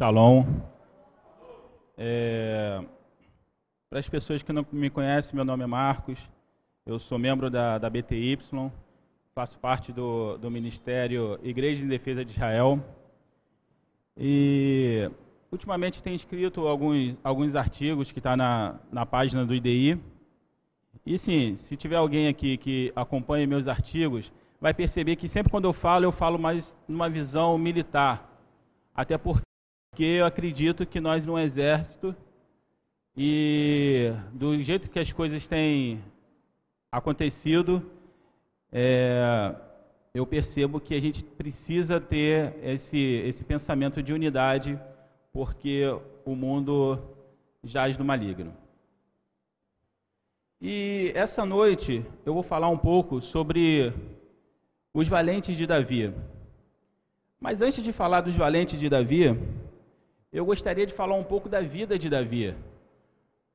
Shalom. 0.00 0.46
É, 1.98 2.82
Para 3.90 3.98
as 3.98 4.08
pessoas 4.08 4.42
que 4.42 4.50
não 4.50 4.64
me 4.72 4.88
conhecem, 4.88 5.36
meu 5.36 5.44
nome 5.44 5.62
é 5.62 5.66
Marcos, 5.66 6.18
eu 6.86 6.98
sou 6.98 7.18
membro 7.18 7.50
da, 7.50 7.76
da 7.76 7.90
BTY, 7.90 8.38
faço 9.34 9.58
parte 9.58 9.92
do, 9.92 10.38
do 10.38 10.50
Ministério 10.50 11.38
Igreja 11.42 11.84
em 11.84 11.86
Defesa 11.86 12.24
de 12.24 12.32
Israel. 12.32 12.82
E 14.16 15.10
ultimamente 15.52 16.02
tenho 16.02 16.16
escrito 16.16 16.66
alguns, 16.66 17.18
alguns 17.22 17.54
artigos 17.54 18.10
que 18.10 18.20
estão 18.20 18.32
tá 18.32 18.36
na, 18.38 18.80
na 18.90 19.04
página 19.04 19.44
do 19.44 19.54
IDI. 19.54 20.00
E 21.04 21.18
sim, 21.18 21.58
se 21.58 21.76
tiver 21.76 21.96
alguém 21.96 22.26
aqui 22.26 22.56
que 22.56 22.90
acompanhe 22.96 23.46
meus 23.46 23.68
artigos, 23.68 24.32
vai 24.58 24.72
perceber 24.72 25.16
que 25.16 25.28
sempre 25.28 25.50
quando 25.50 25.66
eu 25.66 25.74
falo, 25.74 26.06
eu 26.06 26.12
falo 26.12 26.38
mais 26.38 26.74
numa 26.88 27.10
visão 27.10 27.58
militar. 27.58 28.26
Até 28.94 29.18
porque 29.18 29.49
porque 29.90 30.04
eu 30.04 30.24
acredito 30.24 30.86
que 30.86 31.00
nós 31.00 31.26
no 31.26 31.36
exército 31.38 32.14
e 33.16 34.12
do 34.32 34.62
jeito 34.62 34.88
que 34.88 35.00
as 35.00 35.12
coisas 35.12 35.48
têm 35.48 36.02
acontecido, 36.92 37.84
é, 38.70 39.52
eu 40.14 40.24
percebo 40.24 40.80
que 40.80 40.94
a 40.94 41.00
gente 41.00 41.24
precisa 41.24 42.00
ter 42.00 42.54
esse, 42.62 42.98
esse 42.98 43.42
pensamento 43.42 44.00
de 44.00 44.12
unidade, 44.12 44.78
porque 45.32 45.82
o 46.24 46.36
mundo 46.36 46.98
jaz 47.64 47.98
no 47.98 48.04
maligno. 48.04 48.54
E 50.60 51.10
essa 51.16 51.44
noite 51.44 52.04
eu 52.24 52.32
vou 52.32 52.44
falar 52.44 52.68
um 52.68 52.78
pouco 52.78 53.20
sobre 53.20 53.92
os 54.94 55.08
valentes 55.08 55.56
de 55.56 55.66
Davi. 55.66 56.14
Mas 57.40 57.60
antes 57.60 57.82
de 57.82 57.92
falar 57.92 58.20
dos 58.20 58.34
valentes 58.34 58.78
de 58.78 58.88
Davi, 58.88 59.36
eu 60.32 60.44
gostaria 60.44 60.86
de 60.86 60.92
falar 60.92 61.14
um 61.14 61.24
pouco 61.24 61.48
da 61.48 61.60
vida 61.60 61.98
de 61.98 62.08
Davi, 62.08 62.54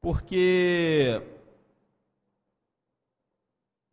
porque 0.02 1.22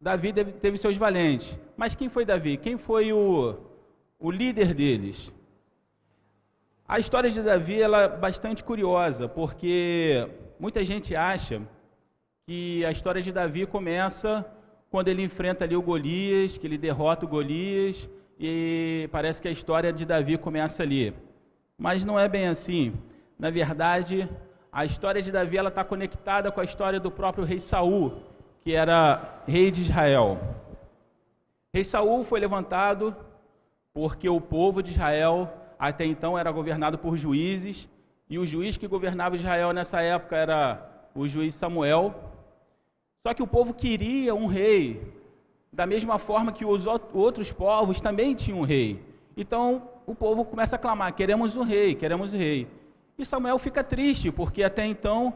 Davi 0.00 0.32
teve 0.32 0.76
seus 0.76 0.96
valentes, 0.96 1.56
mas 1.76 1.94
quem 1.94 2.08
foi 2.08 2.24
Davi? 2.24 2.56
Quem 2.56 2.76
foi 2.76 3.12
o, 3.12 3.56
o 4.18 4.30
líder 4.30 4.74
deles? 4.74 5.32
A 6.86 6.98
história 6.98 7.30
de 7.30 7.40
Davi 7.40 7.80
ela 7.80 8.02
é 8.02 8.08
bastante 8.08 8.64
curiosa, 8.64 9.28
porque 9.28 10.28
muita 10.58 10.84
gente 10.84 11.14
acha 11.14 11.62
que 12.46 12.84
a 12.84 12.90
história 12.90 13.22
de 13.22 13.32
Davi 13.32 13.64
começa 13.64 14.44
quando 14.90 15.08
ele 15.08 15.22
enfrenta 15.22 15.64
ali 15.64 15.76
o 15.76 15.80
Golias, 15.80 16.58
que 16.58 16.66
ele 16.66 16.76
derrota 16.76 17.24
o 17.24 17.28
Golias, 17.28 18.08
e 18.38 19.08
parece 19.12 19.40
que 19.40 19.48
a 19.48 19.52
história 19.52 19.92
de 19.92 20.04
Davi 20.04 20.36
começa 20.36 20.82
ali. 20.82 21.14
Mas 21.82 22.04
não 22.04 22.16
é 22.16 22.28
bem 22.28 22.46
assim. 22.46 22.94
Na 23.36 23.50
verdade, 23.50 24.30
a 24.70 24.84
história 24.84 25.20
de 25.20 25.32
Davi 25.32 25.58
ela 25.58 25.68
está 25.68 25.82
conectada 25.82 26.52
com 26.52 26.60
a 26.60 26.64
história 26.64 27.00
do 27.00 27.10
próprio 27.10 27.44
rei 27.44 27.58
Saul, 27.58 28.22
que 28.60 28.72
era 28.72 29.42
rei 29.48 29.68
de 29.68 29.80
Israel. 29.80 30.38
Rei 31.74 31.82
Saul 31.82 32.22
foi 32.22 32.38
levantado 32.38 33.16
porque 33.92 34.28
o 34.28 34.40
povo 34.40 34.80
de 34.80 34.92
Israel 34.92 35.52
até 35.76 36.04
então 36.04 36.38
era 36.38 36.52
governado 36.52 36.98
por 36.98 37.16
juízes 37.16 37.88
e 38.30 38.38
o 38.38 38.46
juiz 38.46 38.76
que 38.76 38.86
governava 38.86 39.34
Israel 39.34 39.72
nessa 39.72 40.00
época 40.00 40.36
era 40.36 41.08
o 41.16 41.26
juiz 41.26 41.52
Samuel. 41.52 42.14
Só 43.26 43.34
que 43.34 43.42
o 43.42 43.46
povo 43.56 43.74
queria 43.74 44.36
um 44.36 44.46
rei, 44.46 45.02
da 45.72 45.84
mesma 45.84 46.16
forma 46.16 46.52
que 46.52 46.64
os 46.64 46.86
outros 46.86 47.52
povos 47.52 48.00
também 48.00 48.36
tinham 48.36 48.60
um 48.60 48.64
rei. 48.64 49.02
Então, 49.36 49.90
o 50.06 50.14
povo 50.14 50.44
começa 50.44 50.76
a 50.76 50.78
clamar: 50.78 51.14
queremos 51.14 51.56
o 51.56 51.62
rei, 51.62 51.94
queremos 51.94 52.32
o 52.32 52.36
rei. 52.36 52.68
E 53.18 53.24
Samuel 53.24 53.58
fica 53.58 53.84
triste, 53.84 54.30
porque 54.30 54.62
até 54.62 54.84
então 54.86 55.34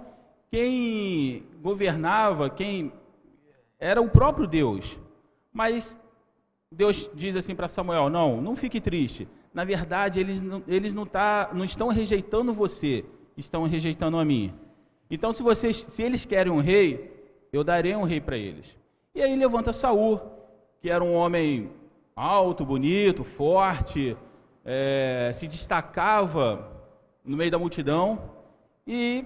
quem 0.50 1.44
governava, 1.62 2.48
quem 2.48 2.92
era 3.78 4.00
o 4.00 4.08
próprio 4.08 4.46
Deus. 4.46 4.98
Mas 5.52 5.96
Deus 6.70 7.10
diz 7.14 7.36
assim 7.36 7.54
para 7.54 7.68
Samuel: 7.68 8.10
não, 8.10 8.40
não 8.40 8.56
fique 8.56 8.80
triste. 8.80 9.28
Na 9.52 9.64
verdade, 9.64 10.20
eles, 10.20 10.40
não, 10.40 10.62
eles 10.68 10.92
não, 10.92 11.06
tá, 11.06 11.50
não 11.54 11.64
estão 11.64 11.88
rejeitando 11.88 12.52
você, 12.52 13.04
estão 13.36 13.64
rejeitando 13.64 14.18
a 14.18 14.24
mim. 14.24 14.52
Então, 15.10 15.32
se, 15.32 15.42
vocês, 15.42 15.86
se 15.88 16.02
eles 16.02 16.26
querem 16.26 16.52
um 16.52 16.60
rei, 16.60 17.10
eu 17.52 17.64
darei 17.64 17.96
um 17.96 18.02
rei 18.02 18.20
para 18.20 18.36
eles. 18.36 18.66
E 19.14 19.22
aí 19.22 19.34
levanta 19.34 19.72
Saul, 19.72 20.20
que 20.82 20.90
era 20.90 21.02
um 21.02 21.14
homem 21.14 21.70
alto, 22.14 22.66
bonito, 22.66 23.24
forte, 23.24 24.16
é, 24.66 25.30
se 25.32 25.46
destacava 25.46 26.68
no 27.24 27.36
meio 27.36 27.52
da 27.52 27.58
multidão 27.58 28.20
e 28.84 29.24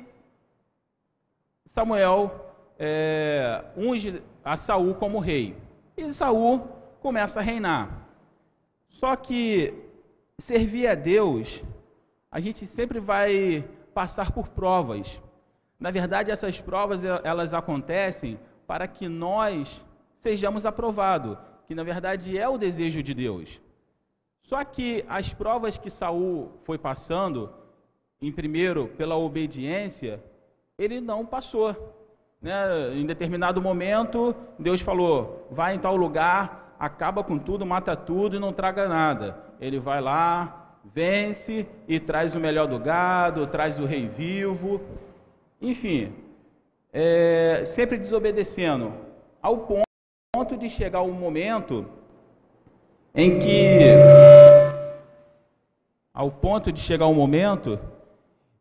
Samuel 1.65 2.53
é, 2.79 3.65
unge 3.75 4.23
a 4.45 4.57
Saul 4.57 4.95
como 4.95 5.19
rei. 5.19 5.57
E 5.97 6.13
Saul 6.13 6.69
começa 7.01 7.41
a 7.41 7.43
reinar. 7.43 8.07
Só 8.91 9.17
que 9.17 9.73
servir 10.39 10.87
a 10.89 10.95
Deus, 10.95 11.63
a 12.31 12.39
gente 12.39 12.67
sempre 12.67 13.01
vai 13.01 13.65
passar 13.95 14.33
por 14.33 14.49
provas. 14.49 15.21
Na 15.79 15.91
verdade, 15.91 16.31
essas 16.31 16.61
provas 16.61 17.03
elas 17.25 17.55
acontecem 17.55 18.39
para 18.67 18.87
que 18.87 19.09
nós 19.09 19.83
sejamos 20.19 20.67
aprovados, 20.67 21.39
que 21.67 21.75
na 21.75 21.83
verdade 21.83 22.37
é 22.37 22.47
o 22.47 22.59
desejo 22.59 23.03
de 23.03 23.15
Deus. 23.15 23.61
Só 24.51 24.65
que 24.65 25.05
as 25.09 25.33
provas 25.33 25.79
que 25.79 25.89
Saul 25.89 26.51
foi 26.65 26.77
passando, 26.77 27.51
em 28.21 28.33
primeiro 28.33 28.89
pela 28.89 29.17
obediência, 29.17 30.21
ele 30.77 31.01
não 31.01 31.25
passou. 31.25 31.95
Né? 32.43 32.53
Em 32.97 33.07
determinado 33.07 33.63
momento, 33.63 34.35
Deus 34.59 34.81
falou: 34.81 35.47
vai 35.53 35.77
em 35.77 35.79
tal 35.79 35.95
lugar, 35.95 36.75
acaba 36.81 37.23
com 37.23 37.39
tudo, 37.39 37.65
mata 37.65 37.95
tudo 37.95 38.35
e 38.35 38.41
não 38.41 38.53
traga 38.53 38.89
nada. 38.89 39.39
Ele 39.61 39.79
vai 39.79 40.01
lá, 40.01 40.75
vence 40.85 41.65
e 41.87 42.01
traz 42.01 42.35
o 42.35 42.41
melhor 42.41 42.67
do 42.67 42.81
gado, 42.81 43.47
traz 43.47 43.79
o 43.79 43.85
rei 43.85 44.09
vivo. 44.09 44.81
Enfim, 45.63 46.13
é, 46.93 47.63
sempre 47.65 47.97
desobedecendo, 47.97 48.93
ao 49.41 49.59
ponto 49.59 50.57
de 50.57 50.69
chegar 50.69 51.03
o 51.03 51.09
um 51.09 51.13
momento 51.13 51.87
em 53.15 53.39
que 53.39 53.95
ao 56.13 56.31
ponto 56.31 56.73
de 56.73 56.81
chegar 56.81 57.07
um 57.07 57.15
momento 57.15 57.79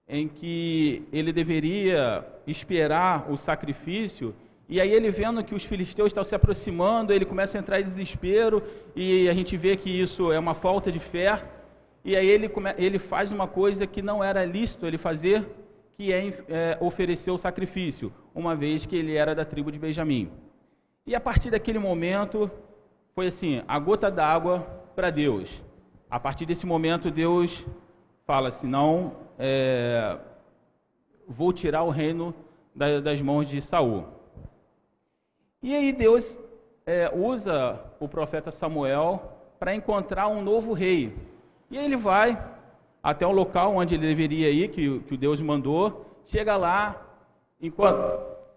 em 0.08 0.28
que 0.28 1.04
ele 1.12 1.32
deveria 1.32 2.26
esperar 2.48 3.32
o 3.32 3.38
sacrifício, 3.38 4.34
e 4.68 4.80
aí 4.80 4.92
ele 4.92 5.10
vendo 5.10 5.44
que 5.44 5.56
os 5.56 5.64
filisteus 5.64 6.08
estão 6.08 6.24
se 6.24 6.36
aproximando, 6.36 7.14
ele 7.14 7.26
começa 7.26 7.58
a 7.58 7.62
entrar 7.62 7.80
em 7.80 7.84
desespero, 7.84 8.64
e 8.96 9.28
a 9.30 9.34
gente 9.34 9.56
vê 9.58 9.76
que 9.76 9.90
isso 9.90 10.32
é 10.32 10.40
uma 10.40 10.54
falta 10.54 10.92
de 10.92 11.00
fé, 11.00 11.44
e 12.04 12.16
aí 12.16 12.28
ele, 12.28 12.50
ele 12.78 12.98
faz 12.98 13.32
uma 13.32 13.48
coisa 13.48 13.86
que 13.86 14.02
não 14.02 14.24
era 14.24 14.46
lícito 14.46 14.86
ele 14.86 14.98
fazer, 14.98 15.48
que 15.96 16.14
é, 16.14 16.28
é 16.48 16.78
oferecer 16.80 17.30
o 17.30 17.38
sacrifício, 17.38 18.12
uma 18.34 18.56
vez 18.56 18.86
que 18.86 18.96
ele 18.96 19.16
era 19.16 19.36
da 19.36 19.44
tribo 19.44 19.72
de 19.72 19.78
Benjamim. 19.78 20.32
E 21.06 21.14
a 21.14 21.20
partir 21.20 21.52
daquele 21.52 21.80
momento, 21.80 22.50
foi 23.14 23.28
assim, 23.28 23.62
a 23.68 23.78
gota 23.78 24.10
d'água 24.10 24.60
para 24.96 25.10
Deus. 25.10 25.64
A 26.10 26.20
partir 26.20 26.46
desse 26.46 26.66
momento, 26.66 27.12
Deus 27.12 27.64
fala 28.26 28.50
assim: 28.50 28.68
não, 28.68 29.14
é, 29.38 30.18
vou 31.28 31.54
tirar 31.54 31.84
o 31.84 31.92
reino 31.92 32.34
das 32.76 33.22
mãos 33.22 33.48
de 33.48 33.62
Saul. 33.62 34.06
E 35.62 35.76
aí 35.76 35.94
Deus 35.94 36.36
é, 36.86 37.12
usa 37.14 37.80
o 38.00 38.08
profeta 38.08 38.50
Samuel 38.50 39.22
para 39.60 39.76
encontrar 39.76 40.28
um 40.28 40.42
novo 40.42 40.74
rei. 40.74 41.16
E 41.70 41.78
aí 41.78 41.86
ele 41.86 41.98
vai 41.98 42.42
até 43.04 43.28
o 43.28 43.32
local 43.32 43.76
onde 43.76 43.94
ele 43.94 44.08
deveria 44.08 44.50
ir, 44.50 44.70
que, 44.70 45.00
que 45.02 45.16
Deus 45.16 45.42
mandou, 45.42 46.06
chega 46.26 46.56
lá, 46.56 47.06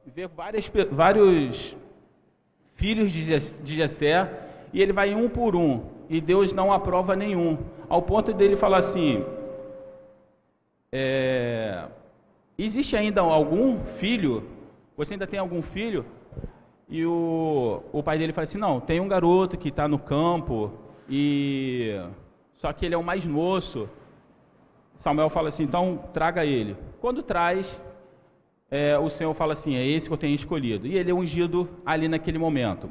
vê 0.07 0.27
várias, 0.27 0.71
vários 0.91 1.77
filhos 2.75 3.13
de 3.13 3.75
Jessé, 3.75 4.49
e 4.73 4.81
ele 4.81 4.93
vai 4.93 5.15
um 5.15 5.29
por 5.29 5.55
um, 5.55 5.92
e 6.13 6.21
Deus 6.21 6.53
não 6.53 6.71
aprova 6.71 7.17
nenhum, 7.17 7.57
ao 7.89 8.03
ponto 8.03 8.35
dele 8.35 8.55
falar 8.55 8.77
assim: 8.77 9.25
é, 10.93 11.87
existe 12.59 12.95
ainda 12.95 13.23
algum 13.23 13.83
filho? 13.83 14.45
Você 14.95 15.15
ainda 15.15 15.27
tem 15.27 15.41
algum 15.41 15.63
filho? 15.63 16.05
E 16.87 17.07
o, 17.07 17.83
o 17.91 18.03
pai 18.03 18.19
dele 18.19 18.35
fala 18.35 18.43
assim: 18.43 18.59
não, 18.59 18.79
tem 18.79 19.01
um 19.01 19.09
garoto 19.09 19.57
que 19.57 19.71
está 19.71 19.89
no 19.89 19.99
campo 19.99 20.71
e 21.09 21.99
só 22.59 22.71
que 22.75 22.85
ele 22.85 22.95
é 22.95 22.99
o 22.99 23.03
mais 23.03 23.25
moço. 23.25 23.89
Samuel 24.99 25.31
fala 25.31 25.49
assim: 25.49 25.63
então 25.63 25.99
traga 26.13 26.45
ele. 26.45 26.77
Quando 27.01 27.23
traz, 27.23 27.81
é, 28.71 28.99
o 28.99 29.09
Senhor 29.09 29.33
fala 29.33 29.55
assim: 29.55 29.77
é 29.77 29.87
esse 29.87 30.09
que 30.09 30.13
eu 30.13 30.19
tenho 30.19 30.35
escolhido. 30.35 30.87
E 30.87 30.99
ele 30.99 31.11
é 31.11 31.15
ungido 31.15 31.71
ali 31.87 32.07
naquele 32.07 32.37
momento. 32.37 32.91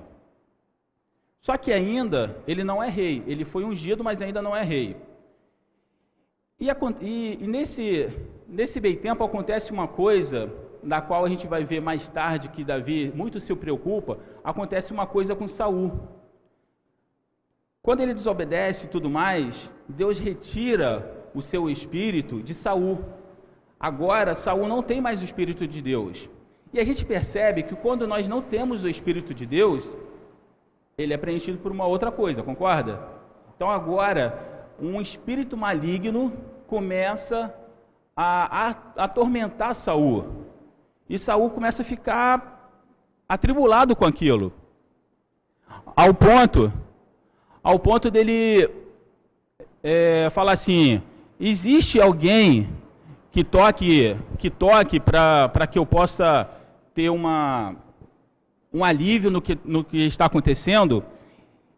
Só 1.41 1.57
que 1.57 1.73
ainda 1.73 2.37
ele 2.47 2.63
não 2.63 2.81
é 2.81 2.89
rei. 2.89 3.23
Ele 3.27 3.43
foi 3.43 3.63
ungido, 3.63 4.03
mas 4.03 4.21
ainda 4.21 4.41
não 4.41 4.55
é 4.55 4.63
rei. 4.63 4.95
E, 6.59 6.67
e, 7.01 7.37
e 7.41 7.47
nesse, 7.47 8.07
nesse 8.47 8.79
meio 8.79 8.97
tempo 8.97 9.23
acontece 9.23 9.71
uma 9.71 9.87
coisa 9.87 10.53
da 10.83 11.01
qual 11.01 11.25
a 11.25 11.29
gente 11.29 11.47
vai 11.47 11.63
ver 11.63 11.81
mais 11.81 12.09
tarde 12.09 12.49
que 12.49 12.63
Davi 12.63 13.11
muito 13.15 13.39
se 13.39 13.53
preocupa, 13.55 14.19
acontece 14.43 14.91
uma 14.91 15.07
coisa 15.07 15.35
com 15.35 15.47
Saul. 15.47 15.99
Quando 17.81 18.01
ele 18.01 18.13
desobedece 18.13 18.85
e 18.85 18.89
tudo 18.89 19.09
mais, 19.09 19.71
Deus 19.87 20.19
retira 20.19 21.27
o 21.33 21.41
seu 21.41 21.69
espírito 21.69 22.41
de 22.41 22.53
Saul. 22.53 23.03
Agora 23.79 24.35
Saul 24.35 24.67
não 24.67 24.83
tem 24.83 25.01
mais 25.01 25.21
o 25.21 25.25
espírito 25.25 25.67
de 25.67 25.81
Deus. 25.81 26.29
E 26.71 26.79
a 26.79 26.83
gente 26.83 27.03
percebe 27.03 27.63
que 27.63 27.75
quando 27.75 28.07
nós 28.07 28.27
não 28.27 28.41
temos 28.41 28.83
o 28.83 28.89
espírito 28.89 29.33
de 29.33 29.45
Deus, 29.45 29.97
ele 31.01 31.13
é 31.13 31.17
preenchido 31.17 31.57
por 31.57 31.71
uma 31.71 31.85
outra 31.85 32.11
coisa, 32.11 32.43
concorda? 32.43 32.99
Então 33.55 33.69
agora 33.69 34.51
um 34.79 34.99
espírito 34.99 35.55
maligno 35.55 36.33
começa 36.67 37.53
a, 38.15 38.69
a, 38.69 39.03
atormentar 39.03 39.75
Saul. 39.75 40.45
E 41.09 41.19
Saul 41.19 41.49
começa 41.49 41.81
a 41.81 41.85
ficar 41.85 42.71
atribulado 43.27 43.95
com 43.95 44.05
aquilo. 44.05 44.51
Ao 45.95 46.13
ponto, 46.13 46.71
ao 47.63 47.77
ponto 47.77 48.09
dele 48.09 48.69
é, 49.83 50.29
falar 50.31 50.53
assim: 50.53 51.01
existe 51.39 52.01
alguém 52.01 52.69
que 53.31 53.43
toque, 53.43 54.17
que 54.37 54.49
toque 54.49 54.99
para 54.99 55.67
que 55.69 55.79
eu 55.79 55.85
possa 55.85 56.49
ter 56.93 57.09
uma, 57.09 57.75
um 58.73 58.83
alívio 58.83 59.29
no 59.29 59.41
que, 59.41 59.57
no 59.65 59.83
que 59.83 60.05
está 60.05 60.25
acontecendo? 60.25 61.03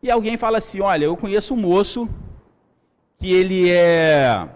E 0.02 0.12
alguém 0.12 0.38
fala 0.38 0.58
assim: 0.58 0.82
olha, 0.82 1.06
eu 1.06 1.18
conheço 1.18 1.54
um 1.54 1.58
moço 1.58 2.10
que 3.18 3.32
ele 3.32 3.70
é, 3.70 4.48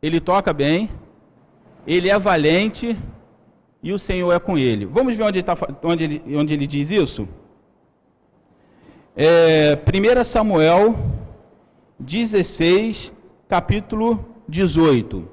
ele 0.00 0.20
toca 0.20 0.52
bem, 0.52 0.88
ele 1.86 2.08
é 2.08 2.18
valente 2.18 2.96
e 3.82 3.92
o 3.92 3.98
Senhor 3.98 4.32
é 4.32 4.38
com 4.38 4.56
ele. 4.56 4.86
Vamos 4.86 5.16
ver 5.16 5.24
onde, 5.24 5.42
tá, 5.42 5.56
onde, 5.82 6.04
ele, 6.04 6.36
onde 6.36 6.54
ele 6.54 6.66
diz 6.66 6.90
isso? 6.90 7.28
É, 9.16 9.74
1 9.74 10.24
Samuel 10.24 10.96
16, 11.98 13.12
capítulo 13.48 14.24
18. 14.48 15.28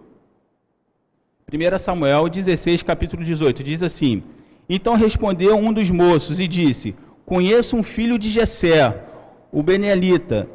1 1.53 1.77
Samuel 1.77 2.27
16, 2.27 2.83
capítulo 2.83 3.24
18, 3.24 3.63
diz 3.63 3.83
assim: 3.83 4.24
Então 4.69 4.96
respondeu 4.96 5.56
um 5.56 5.72
dos 5.72 5.90
moços 5.90 6.40
e 6.40 6.48
disse: 6.48 6.96
Conheço 7.25 7.75
um 7.75 7.84
filho 7.84 8.18
de 8.18 8.30
Jessé, 8.30 9.04
o 9.52 9.64
Benelita, 9.64 10.48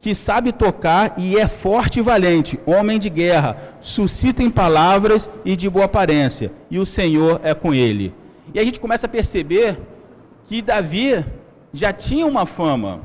que 0.00 0.14
sabe 0.14 0.52
tocar 0.52 1.14
e 1.16 1.38
é 1.38 1.48
forte 1.48 2.00
e 2.00 2.02
valente, 2.02 2.60
homem 2.66 2.98
de 2.98 3.08
guerra, 3.08 3.56
suscita 3.80 4.42
em 4.42 4.50
palavras 4.50 5.30
e 5.44 5.56
de 5.56 5.68
boa 5.70 5.86
aparência, 5.86 6.52
e 6.70 6.78
o 6.78 6.84
Senhor 6.84 7.40
é 7.42 7.54
com 7.54 7.72
ele. 7.72 8.12
E 8.52 8.58
a 8.58 8.62
gente 8.62 8.78
começa 8.78 9.06
a 9.06 9.08
perceber 9.08 9.78
que 10.46 10.60
Davi 10.60 11.24
já 11.72 11.92
tinha 11.92 12.26
uma 12.26 12.44
fama. 12.44 13.00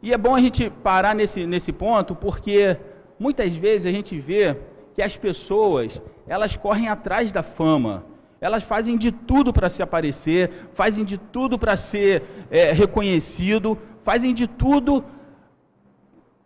E 0.00 0.12
é 0.12 0.18
bom 0.18 0.34
a 0.34 0.40
gente 0.40 0.70
parar 0.70 1.14
nesse, 1.14 1.46
nesse 1.46 1.72
ponto, 1.72 2.14
porque 2.14 2.76
muitas 3.18 3.54
vezes 3.54 3.86
a 3.86 3.90
gente 3.90 4.18
vê 4.18 4.56
que 4.94 5.02
as 5.02 5.16
pessoas, 5.16 6.00
elas 6.26 6.56
correm 6.56 6.88
atrás 6.88 7.32
da 7.32 7.42
fama, 7.42 8.04
elas 8.42 8.62
fazem 8.62 8.98
de 8.98 9.10
tudo 9.10 9.52
para 9.52 9.70
se 9.70 9.82
aparecer, 9.82 10.50
fazem 10.74 11.02
de 11.02 11.16
tudo 11.16 11.58
para 11.58 11.74
ser 11.78 12.22
é, 12.50 12.72
reconhecido, 12.72 13.78
fazem 14.04 14.34
de 14.34 14.46
tudo 14.46 15.02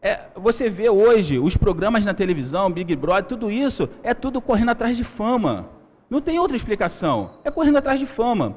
é, 0.07 0.27
você 0.37 0.71
vê 0.71 0.89
hoje 0.89 1.37
os 1.37 1.57
programas 1.57 2.05
na 2.05 2.15
televisão, 2.15 2.71
Big 2.71 2.95
Brother, 2.95 3.25
tudo 3.25 3.51
isso 3.51 3.89
é 4.05 4.15
tudo 4.15 4.41
correndo 4.41 4.71
atrás 4.71 4.97
de 4.97 5.03
fama. 5.03 5.69
Não 6.09 6.21
tem 6.21 6.39
outra 6.39 6.57
explicação. 6.57 7.31
É 7.43 7.51
correndo 7.51 7.79
atrás 7.79 7.99
de 7.99 8.07
fama. 8.07 8.57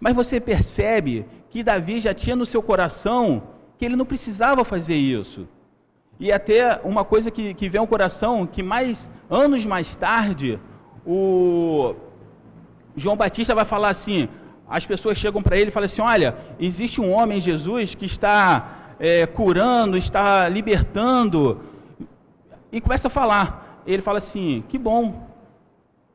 Mas 0.00 0.14
você 0.14 0.40
percebe 0.40 1.26
que 1.50 1.62
Davi 1.62 2.00
já 2.00 2.14
tinha 2.14 2.34
no 2.34 2.46
seu 2.46 2.62
coração 2.62 3.42
que 3.76 3.84
ele 3.84 3.94
não 3.94 4.06
precisava 4.06 4.64
fazer 4.64 4.94
isso. 4.94 5.46
E 6.18 6.32
até 6.32 6.80
uma 6.82 7.04
coisa 7.04 7.30
que, 7.30 7.52
que 7.52 7.68
vem 7.68 7.78
ao 7.78 7.86
coração, 7.86 8.46
que 8.46 8.62
mais 8.62 9.06
anos 9.28 9.66
mais 9.66 9.94
tarde, 9.96 10.58
o 11.04 11.94
João 12.96 13.16
Batista 13.16 13.54
vai 13.54 13.64
falar 13.64 13.90
assim: 13.90 14.28
as 14.68 14.84
pessoas 14.84 15.18
chegam 15.18 15.42
para 15.42 15.56
ele 15.56 15.68
e 15.68 15.70
falam 15.70 15.86
assim: 15.86 16.02
olha, 16.02 16.36
existe 16.58 17.00
um 17.00 17.12
homem, 17.12 17.38
Jesus, 17.38 17.94
que 17.94 18.06
está 18.06 18.94
é, 18.98 19.26
curando, 19.26 19.96
está 19.96 20.48
libertando. 20.48 21.60
E 22.72 22.80
começa 22.80 23.08
a 23.08 23.10
falar. 23.10 23.82
Ele 23.86 24.02
fala 24.02 24.18
assim: 24.18 24.64
que 24.68 24.78
bom, 24.78 25.28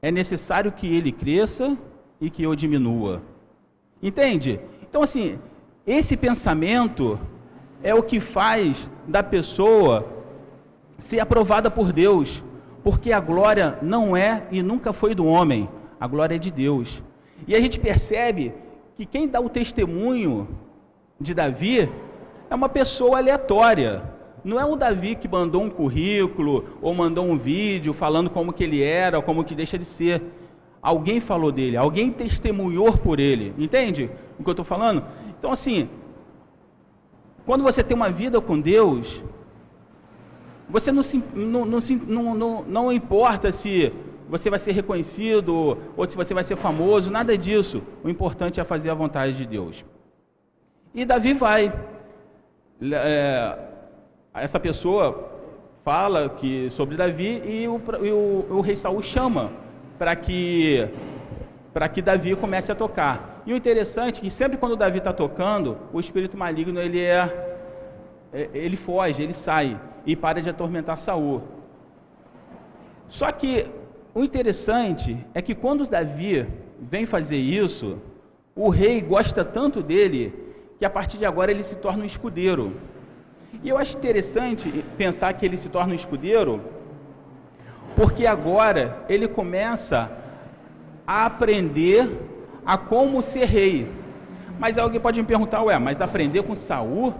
é 0.01 0.11
necessário 0.11 0.71
que 0.71 0.87
ele 0.87 1.11
cresça 1.11 1.77
e 2.19 2.29
que 2.29 2.43
eu 2.43 2.55
diminua. 2.55 3.21
Entende? 4.01 4.59
Então, 4.81 5.03
assim, 5.03 5.39
esse 5.85 6.17
pensamento 6.17 7.19
é 7.83 7.93
o 7.93 8.03
que 8.03 8.19
faz 8.19 8.89
da 9.07 9.23
pessoa 9.23 10.07
ser 10.99 11.19
aprovada 11.19 11.71
por 11.71 11.91
Deus, 11.91 12.43
porque 12.83 13.11
a 13.11 13.19
glória 13.19 13.77
não 13.81 14.15
é 14.15 14.43
e 14.51 14.61
nunca 14.61 14.91
foi 14.91 15.15
do 15.15 15.25
homem, 15.25 15.69
a 16.01 16.07
glória 16.07 16.33
é 16.33 16.39
de 16.39 16.50
Deus. 16.50 17.03
E 17.48 17.56
a 17.56 17.62
gente 17.62 17.80
percebe 17.80 18.51
que 18.98 19.06
quem 19.06 19.27
dá 19.27 19.39
o 19.39 19.48
testemunho 19.48 20.48
de 21.19 21.36
Davi 21.36 21.88
é 22.50 22.56
uma 22.56 22.68
pessoa 22.68 23.19
aleatória. 23.19 24.01
Não 24.44 24.59
é 24.59 24.65
um 24.65 24.75
Davi 24.75 25.13
que 25.13 25.27
mandou 25.27 25.62
um 25.62 25.69
currículo 25.69 26.65
ou 26.81 26.92
mandou 26.95 27.24
um 27.24 27.38
vídeo 27.38 27.94
falando 27.94 28.31
como 28.31 28.51
que 28.51 28.63
ele 28.63 28.81
era 28.81 29.21
como 29.21 29.44
que 29.44 29.53
deixa 29.53 29.77
de 29.77 29.86
ser. 29.86 30.24
Alguém 30.81 31.19
falou 31.19 31.51
dele, 31.51 31.77
alguém 31.77 32.09
testemunhou 32.12 32.98
por 32.98 33.19
ele. 33.19 33.53
Entende 33.59 34.09
o 34.39 34.44
que 34.44 34.50
eu 34.50 34.53
estou 34.53 34.65
falando? 34.65 35.03
Então, 35.38 35.51
assim, 35.51 35.88
quando 37.45 37.62
você 37.62 37.83
tem 37.83 37.95
uma 37.95 38.09
vida 38.09 38.42
com 38.42 38.59
Deus, 38.59 39.24
você 40.68 40.92
não, 40.92 41.03
se, 41.03 41.24
não, 41.36 41.63
não, 41.63 42.36
não, 42.36 42.63
não 42.63 42.92
importa 42.92 43.51
se 43.51 43.94
você 44.31 44.49
vai 44.49 44.59
ser 44.59 44.71
reconhecido 44.71 45.77
ou 45.97 46.05
se 46.05 46.15
você 46.15 46.33
vai 46.33 46.43
ser 46.45 46.55
famoso, 46.55 47.11
nada 47.11 47.37
disso. 47.37 47.83
O 48.01 48.09
importante 48.09 48.61
é 48.61 48.63
fazer 48.63 48.89
a 48.89 48.93
vontade 48.93 49.33
de 49.33 49.45
Deus. 49.45 49.83
E 50.95 51.03
Davi 51.03 51.33
vai 51.33 51.71
é, 52.81 53.57
essa 54.33 54.57
pessoa 54.57 55.29
fala 55.83 56.29
que 56.29 56.69
sobre 56.69 56.95
Davi 56.95 57.41
e 57.45 57.67
o, 57.67 57.81
e 58.01 58.11
o, 58.11 58.57
o 58.57 58.61
rei 58.61 58.77
Saul 58.77 59.01
chama 59.01 59.51
para 60.00 60.15
que 60.15 60.88
para 61.73 61.89
que 61.89 62.01
Davi 62.01 62.33
comece 62.35 62.71
a 62.71 62.75
tocar. 62.75 63.43
E 63.45 63.51
o 63.51 63.57
interessante 63.57 64.19
é 64.19 64.23
que 64.23 64.31
sempre 64.31 64.57
quando 64.57 64.77
Davi 64.77 65.00
está 65.00 65.11
tocando, 65.11 65.77
o 65.91 66.00
espírito 66.00 66.38
maligno 66.38 66.79
ele 66.79 67.01
é, 67.01 67.57
é 68.31 68.50
ele 68.53 68.77
foge, 68.77 69.21
ele 69.21 69.33
sai 69.33 69.77
e 70.05 70.15
para 70.15 70.41
de 70.41 70.50
atormentar 70.50 70.97
Saul. 70.97 71.41
Só 73.09 73.29
que 73.29 73.69
o 74.13 74.24
interessante 74.24 75.18
é 75.34 75.41
que 75.41 75.56
quando 75.56 75.88
Davi 75.88 76.46
vem 76.80 77.06
fazer 77.06 77.38
isso, 77.38 77.98
o 78.56 78.70
rei 78.70 79.00
gosta 79.00 79.46
tanto 79.46 79.82
dele 79.82 80.34
que 80.77 80.86
a 80.86 80.89
partir 80.89 81.18
de 81.18 81.25
agora 81.25 81.51
ele 81.51 81.63
se 81.63 81.75
torna 81.75 82.03
um 82.03 82.06
escudeiro. 82.06 82.75
E 83.63 83.70
eu 83.70 83.77
acho 83.77 83.98
interessante 83.98 84.84
pensar 84.98 85.32
que 85.34 85.46
ele 85.46 85.56
se 85.56 85.70
torna 85.70 85.94
um 85.94 85.96
escudeiro, 85.96 86.60
porque 87.96 88.25
agora 88.25 88.98
ele 89.08 89.27
começa 89.27 90.12
a 91.06 91.25
aprender 91.25 92.10
a 92.65 92.77
como 92.77 93.22
ser 93.22 93.46
rei. 93.46 93.88
Mas 94.60 94.77
alguém 94.77 95.00
pode 95.00 95.22
me 95.22 95.27
perguntar, 95.27 95.63
ué, 95.63 95.77
mas 95.80 96.01
aprender 96.01 96.44
com 96.44 96.56
Saul? 96.56 97.13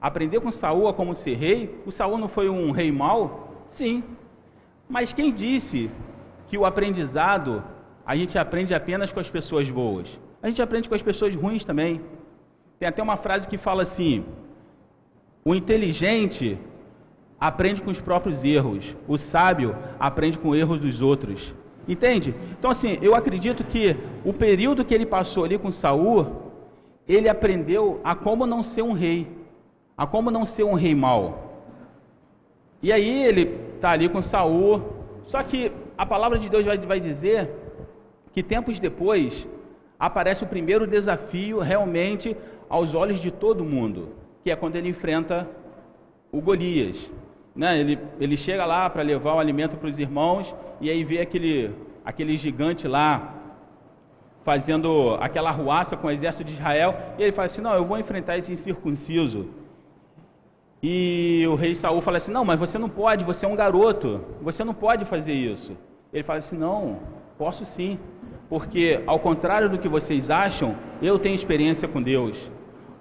Aprender 0.00 0.40
com 0.40 0.50
Saul 0.50 0.88
a 0.88 0.94
como 0.94 1.14
ser 1.14 1.34
rei? 1.34 1.80
O 1.86 1.90
Saul 1.90 2.18
não 2.18 2.28
foi 2.28 2.48
um 2.48 2.70
rei 2.70 2.92
mau? 2.92 3.64
Sim. 3.66 4.04
Mas 4.88 5.12
quem 5.12 5.32
disse 5.32 5.90
que 6.48 6.56
o 6.58 6.64
aprendizado 6.64 7.62
a 8.04 8.14
gente 8.16 8.38
aprende 8.38 8.72
apenas 8.74 9.12
com 9.12 9.20
as 9.20 9.30
pessoas 9.30 9.70
boas? 9.70 10.08
A 10.42 10.48
gente 10.48 10.62
aprende 10.62 10.88
com 10.88 10.94
as 10.94 11.02
pessoas 11.02 11.34
ruins 11.34 11.64
também. 11.64 12.00
Tem 12.78 12.88
até 12.88 13.02
uma 13.02 13.16
frase 13.16 13.48
que 13.48 13.58
fala 13.58 13.82
assim: 13.82 14.24
o 15.44 15.54
inteligente 15.54 16.58
aprende 17.38 17.82
com 17.82 17.90
os 17.90 18.00
próprios 18.00 18.44
erros, 18.44 18.96
o 19.06 19.18
sábio 19.18 19.76
aprende 19.98 20.38
com 20.38 20.54
erros 20.54 20.78
dos 20.78 21.00
outros. 21.00 21.54
Entende? 21.88 22.34
Então 22.58 22.70
assim, 22.70 22.98
eu 23.00 23.14
acredito 23.14 23.62
que 23.62 23.96
o 24.24 24.32
período 24.32 24.84
que 24.84 24.94
ele 24.94 25.06
passou 25.06 25.44
ali 25.44 25.56
com 25.56 25.70
Saul, 25.70 26.52
ele 27.06 27.28
aprendeu 27.28 28.00
a 28.02 28.14
como 28.14 28.44
não 28.46 28.62
ser 28.62 28.82
um 28.82 28.92
rei, 28.92 29.28
a 29.96 30.06
como 30.06 30.30
não 30.30 30.44
ser 30.44 30.64
um 30.64 30.74
rei 30.74 30.94
mau. 30.94 31.64
E 32.82 32.92
aí 32.92 33.22
ele 33.24 33.58
está 33.76 33.90
ali 33.90 34.08
com 34.08 34.20
Saul, 34.20 34.82
só 35.24 35.42
que 35.42 35.72
a 35.96 36.04
palavra 36.04 36.38
de 36.38 36.48
Deus 36.48 36.64
vai, 36.64 36.78
vai 36.78 37.00
dizer 37.00 37.50
que 38.32 38.42
tempos 38.42 38.78
depois 38.78 39.46
aparece 39.98 40.44
o 40.44 40.46
primeiro 40.46 40.86
desafio 40.86 41.58
realmente 41.60 42.36
aos 42.68 42.94
olhos 42.94 43.18
de 43.20 43.30
todo 43.30 43.64
mundo, 43.64 44.10
que 44.42 44.50
é 44.50 44.56
quando 44.56 44.76
ele 44.76 44.88
enfrenta 44.88 45.48
o 46.30 46.40
Golias. 46.40 47.10
né, 47.54 47.78
ele, 47.78 47.98
ele 48.20 48.36
chega 48.36 48.66
lá 48.66 48.90
para 48.90 49.02
levar 49.02 49.34
o 49.34 49.38
alimento 49.38 49.76
para 49.76 49.88
os 49.88 49.98
irmãos 49.98 50.54
e 50.80 50.90
aí 50.90 51.02
vê 51.02 51.20
aquele, 51.20 51.70
aquele 52.04 52.36
gigante 52.36 52.86
lá 52.86 53.32
fazendo 54.44 55.16
aquela 55.20 55.50
arruaça 55.50 55.96
com 55.96 56.06
o 56.06 56.10
exército 56.10 56.44
de 56.44 56.52
Israel 56.52 56.94
e 57.18 57.22
ele 57.22 57.32
fala 57.32 57.46
assim: 57.46 57.62
Não, 57.62 57.74
eu 57.74 57.84
vou 57.84 57.98
enfrentar 57.98 58.36
esse 58.36 58.52
incircunciso. 58.52 59.48
E 60.82 61.44
o 61.48 61.54
rei 61.54 61.74
Saul 61.74 62.00
fala 62.00 62.18
assim: 62.18 62.30
Não, 62.30 62.44
mas 62.44 62.58
você 62.58 62.78
não 62.78 62.88
pode, 62.88 63.24
você 63.24 63.46
é 63.46 63.48
um 63.48 63.56
garoto, 63.56 64.20
você 64.42 64.62
não 64.62 64.74
pode 64.74 65.04
fazer 65.04 65.32
isso. 65.32 65.76
Ele 66.12 66.22
fala 66.22 66.38
assim: 66.38 66.56
Não, 66.56 66.98
posso 67.38 67.64
sim, 67.64 67.98
porque 68.48 69.00
ao 69.06 69.18
contrário 69.18 69.68
do 69.68 69.78
que 69.78 69.88
vocês 69.88 70.30
acham, 70.30 70.76
eu 71.02 71.18
tenho 71.18 71.34
experiência 71.34 71.88
com 71.88 72.02
Deus. 72.02 72.50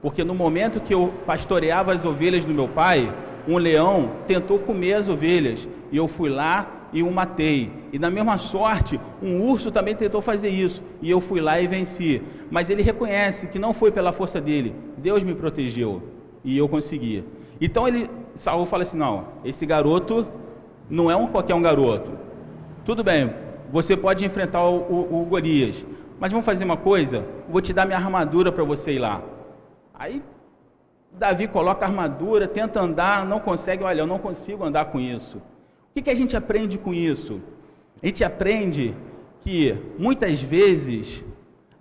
Porque 0.01 0.23
no 0.23 0.35
momento 0.35 0.79
que 0.79 0.93
eu 0.93 1.13
pastoreava 1.25 1.93
as 1.93 2.05
ovelhas 2.05 2.45
do 2.45 2.53
meu 2.53 2.67
pai, 2.67 3.11
um 3.47 3.57
leão 3.57 4.11
tentou 4.27 4.59
comer 4.59 4.93
as 4.93 5.07
ovelhas 5.07 5.67
e 5.91 5.97
eu 5.97 6.07
fui 6.07 6.29
lá 6.29 6.87
e 6.93 7.03
o 7.03 7.11
matei. 7.11 7.71
E 7.91 7.99
na 7.99 8.09
mesma 8.09 8.37
sorte, 8.37 8.99
um 9.21 9.41
urso 9.41 9.71
também 9.71 9.95
tentou 9.95 10.21
fazer 10.21 10.49
isso 10.49 10.81
e 11.01 11.09
eu 11.09 11.19
fui 11.19 11.41
lá 11.41 11.59
e 11.59 11.67
venci. 11.67 12.21
Mas 12.49 12.69
ele 12.69 12.81
reconhece 12.81 13.47
que 13.47 13.59
não 13.59 13.73
foi 13.73 13.91
pela 13.91 14.13
força 14.13 14.39
dele, 14.39 14.75
Deus 14.97 15.23
me 15.23 15.35
protegeu 15.35 16.01
e 16.43 16.57
eu 16.57 16.69
consegui. 16.69 17.23
Então 17.59 17.87
ele, 17.87 18.09
Saul 18.35 18.65
fala 18.65 18.83
assim: 18.83 18.97
não, 18.97 19.25
esse 19.43 19.65
garoto 19.65 20.27
não 20.89 21.09
é 21.09 21.15
um 21.15 21.27
qualquer 21.27 21.55
um 21.55 21.61
garoto. 21.61 22.11
Tudo 22.83 23.03
bem, 23.03 23.33
você 23.71 23.95
pode 23.95 24.25
enfrentar 24.25 24.63
o, 24.63 24.77
o, 24.77 25.21
o 25.21 25.25
Golias, 25.25 25.85
mas 26.19 26.31
vamos 26.31 26.45
fazer 26.45 26.65
uma 26.65 26.77
coisa: 26.77 27.25
vou 27.49 27.61
te 27.61 27.73
dar 27.73 27.85
minha 27.85 27.97
armadura 27.97 28.51
para 28.51 28.63
você 28.63 28.93
ir 28.93 28.99
lá. 28.99 29.21
Aí 29.93 30.21
Davi 31.17 31.47
coloca 31.47 31.85
a 31.85 31.87
armadura, 31.87 32.47
tenta 32.47 32.81
andar, 32.81 33.25
não 33.25 33.39
consegue, 33.39 33.83
olha, 33.83 34.01
eu 34.01 34.07
não 34.07 34.19
consigo 34.19 34.63
andar 34.63 34.85
com 34.85 34.99
isso. 34.99 35.37
O 35.37 35.41
que, 35.93 36.01
que 36.01 36.09
a 36.09 36.15
gente 36.15 36.35
aprende 36.35 36.77
com 36.77 36.93
isso? 36.93 37.41
A 38.03 38.05
gente 38.05 38.23
aprende 38.23 38.93
que 39.39 39.77
muitas 39.97 40.41
vezes 40.41 41.23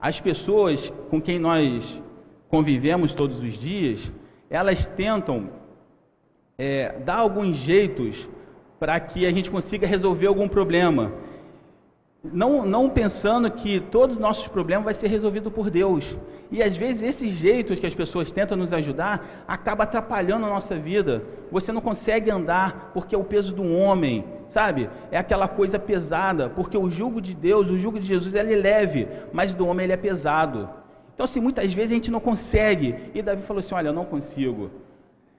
as 0.01 0.21
pessoas 0.21 0.93
com 1.11 1.21
quem 1.21 1.39
nós 1.39 2.01
convivemos 2.49 3.13
todos 3.13 3.43
os 3.43 3.55
dias, 3.55 4.13
elas 4.49 4.87
tentam 4.87 5.49
é, 6.59 6.95
dar 7.05 7.17
alguns 7.17 7.57
jeitos 7.57 8.29
para 8.79 8.99
que 9.01 9.27
a 9.27 9.31
gente 9.31 9.51
consiga 9.51 9.87
resolver 9.87 10.27
algum 10.27 10.49
problema 10.49 11.13
não, 12.33 12.65
não 12.65 12.89
pensando 12.89 13.51
que 13.51 13.81
todos 13.81 14.17
os 14.17 14.23
nossos 14.23 14.49
problemas 14.49 14.85
vai 14.85 14.95
ser 14.95 15.09
resolvido 15.09 15.51
por 15.51 15.69
Deus. 15.69 16.17
E 16.51 16.63
às 16.63 16.77
vezes 16.77 17.03
esses 17.03 17.33
jeitos 17.33 17.79
que 17.79 17.87
as 17.87 17.95
pessoas 17.95 18.33
tentam 18.33 18.57
nos 18.57 18.73
ajudar 18.73 19.45
acaba 19.47 19.85
atrapalhando 19.85 20.47
a 20.47 20.49
nossa 20.49 20.77
vida. 20.77 21.23
Você 21.51 21.71
não 21.73 21.81
consegue 21.81 22.31
andar 22.31 22.93
porque 22.95 23.15
é 23.15 23.19
o 23.19 23.25
peso 23.25 23.55
do 23.55 23.71
homem, 23.71 24.25
sabe? 24.49 24.89
É 25.11 25.19
aquela 25.19 25.49
coisa 25.49 25.79
pesada, 25.79 26.49
porque 26.49 26.79
o 26.79 26.89
jugo 26.89 27.21
de 27.21 27.35
Deus, 27.35 27.69
o 27.69 27.79
jugo 27.79 28.01
de 28.01 28.07
Jesus, 28.07 28.35
ele 28.35 28.55
é 28.55 28.57
leve, 28.57 29.09
mas 29.33 29.53
do 29.53 29.67
homem 29.67 29.85
ele 29.85 29.93
é 29.93 29.99
pesado. 29.99 30.71
Então, 31.15 31.25
assim, 31.25 31.41
muitas 31.41 31.73
vezes 31.73 31.93
a 31.93 31.95
gente 31.95 32.11
não 32.11 32.21
consegue. 32.21 32.95
E 33.15 33.23
Davi 33.23 33.43
falou 33.43 33.61
assim: 33.61 33.75
Olha, 33.75 33.89
eu 33.89 33.93
não 33.93 34.05
consigo. 34.05 34.71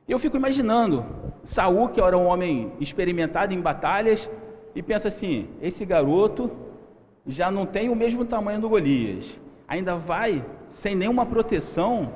Eu 0.07 0.19
fico 0.19 0.37
imaginando 0.37 1.05
Saul, 1.43 1.89
que 1.89 1.99
era 1.99 2.17
um 2.17 2.25
homem 2.25 2.71
experimentado 2.79 3.53
em 3.53 3.59
batalhas, 3.59 4.29
e 4.75 4.81
pensa 4.83 5.07
assim: 5.07 5.47
esse 5.61 5.83
garoto 5.85 6.51
já 7.25 7.49
não 7.49 7.65
tem 7.65 7.89
o 7.89 7.95
mesmo 7.95 8.23
tamanho 8.25 8.61
do 8.61 8.69
Golias. 8.69 9.39
Ainda 9.67 9.95
vai 9.95 10.45
sem 10.69 10.95
nenhuma 10.95 11.25
proteção. 11.25 12.13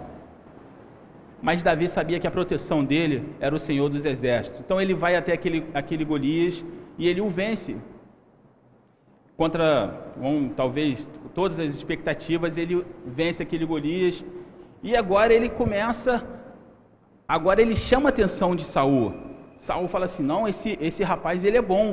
Mas 1.42 1.64
Davi 1.64 1.88
sabia 1.88 2.20
que 2.20 2.28
a 2.28 2.32
proteção 2.32 2.84
dele 2.84 3.24
era 3.40 3.56
o 3.56 3.60
Senhor 3.60 3.90
dos 3.90 4.06
Exércitos. 4.06 4.60
Então 4.60 4.80
ele 4.80 4.94
vai 4.94 5.16
até 5.16 5.34
aquele, 5.34 5.66
aquele 5.74 6.04
Golias 6.04 6.64
e 6.98 7.08
ele 7.08 7.22
o 7.22 7.30
vence. 7.30 7.78
Contra, 9.38 10.14
bom, 10.18 10.50
talvez, 10.50 11.08
todas 11.34 11.58
as 11.60 11.74
expectativas, 11.74 12.58
ele 12.58 12.86
vence 13.06 13.42
aquele 13.42 13.66
Golias. 13.66 14.24
E 14.84 14.96
agora 14.98 15.34
ele 15.34 15.48
começa, 15.48 16.24
agora 17.36 17.62
ele 17.62 17.76
chama 17.76 18.10
a 18.10 18.14
atenção 18.16 18.56
de 18.56 18.64
Saul. 18.64 19.14
Saul 19.60 19.88
fala 19.88 20.06
assim: 20.06 20.24
não, 20.24 20.48
esse, 20.48 20.76
esse 20.82 21.04
rapaz 21.04 21.44
ele 21.44 21.58
é 21.58 21.62
bom. 21.62 21.88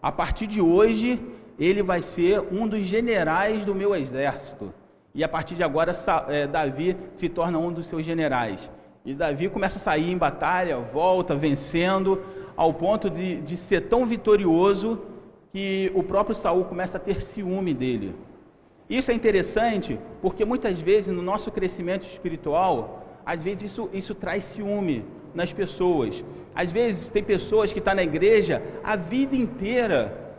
A 0.00 0.12
partir 0.12 0.46
de 0.46 0.60
hoje 0.62 1.20
ele 1.58 1.82
vai 1.82 2.00
ser 2.00 2.40
um 2.52 2.66
dos 2.66 2.82
generais 2.82 3.64
do 3.64 3.74
meu 3.74 3.94
exército. 3.94 4.72
E 5.12 5.24
a 5.24 5.28
partir 5.28 5.56
de 5.56 5.64
agora, 5.64 5.92
é, 6.28 6.46
Davi 6.46 6.96
se 7.10 7.28
torna 7.28 7.58
um 7.58 7.72
dos 7.72 7.86
seus 7.88 8.04
generais. 8.06 8.70
E 9.04 9.12
Davi 9.12 9.48
começa 9.48 9.78
a 9.78 9.80
sair 9.80 10.10
em 10.10 10.16
batalha, 10.16 10.78
volta, 10.78 11.34
vencendo, 11.34 12.22
ao 12.56 12.72
ponto 12.72 13.10
de, 13.10 13.40
de 13.40 13.56
ser 13.56 13.88
tão 13.88 14.06
vitorioso 14.06 15.00
que 15.52 15.90
o 15.94 16.02
próprio 16.02 16.34
Saul 16.34 16.64
começa 16.64 16.96
a 16.96 17.00
ter 17.00 17.20
ciúme 17.22 17.74
dele. 17.74 18.14
Isso 18.88 19.10
é 19.10 19.14
interessante 19.14 19.98
porque 20.22 20.44
muitas 20.44 20.80
vezes 20.80 21.14
no 21.14 21.22
nosso 21.22 21.50
crescimento 21.50 22.06
espiritual, 22.06 22.99
às 23.24 23.42
vezes 23.42 23.70
isso, 23.70 23.90
isso 23.92 24.14
traz 24.14 24.44
ciúme 24.44 25.04
nas 25.34 25.52
pessoas. 25.52 26.24
Às 26.54 26.70
vezes 26.70 27.10
tem 27.10 27.22
pessoas 27.22 27.72
que 27.72 27.78
estão 27.78 27.92
tá 27.92 27.96
na 27.96 28.02
igreja 28.02 28.62
a 28.82 28.96
vida 28.96 29.36
inteira 29.36 30.34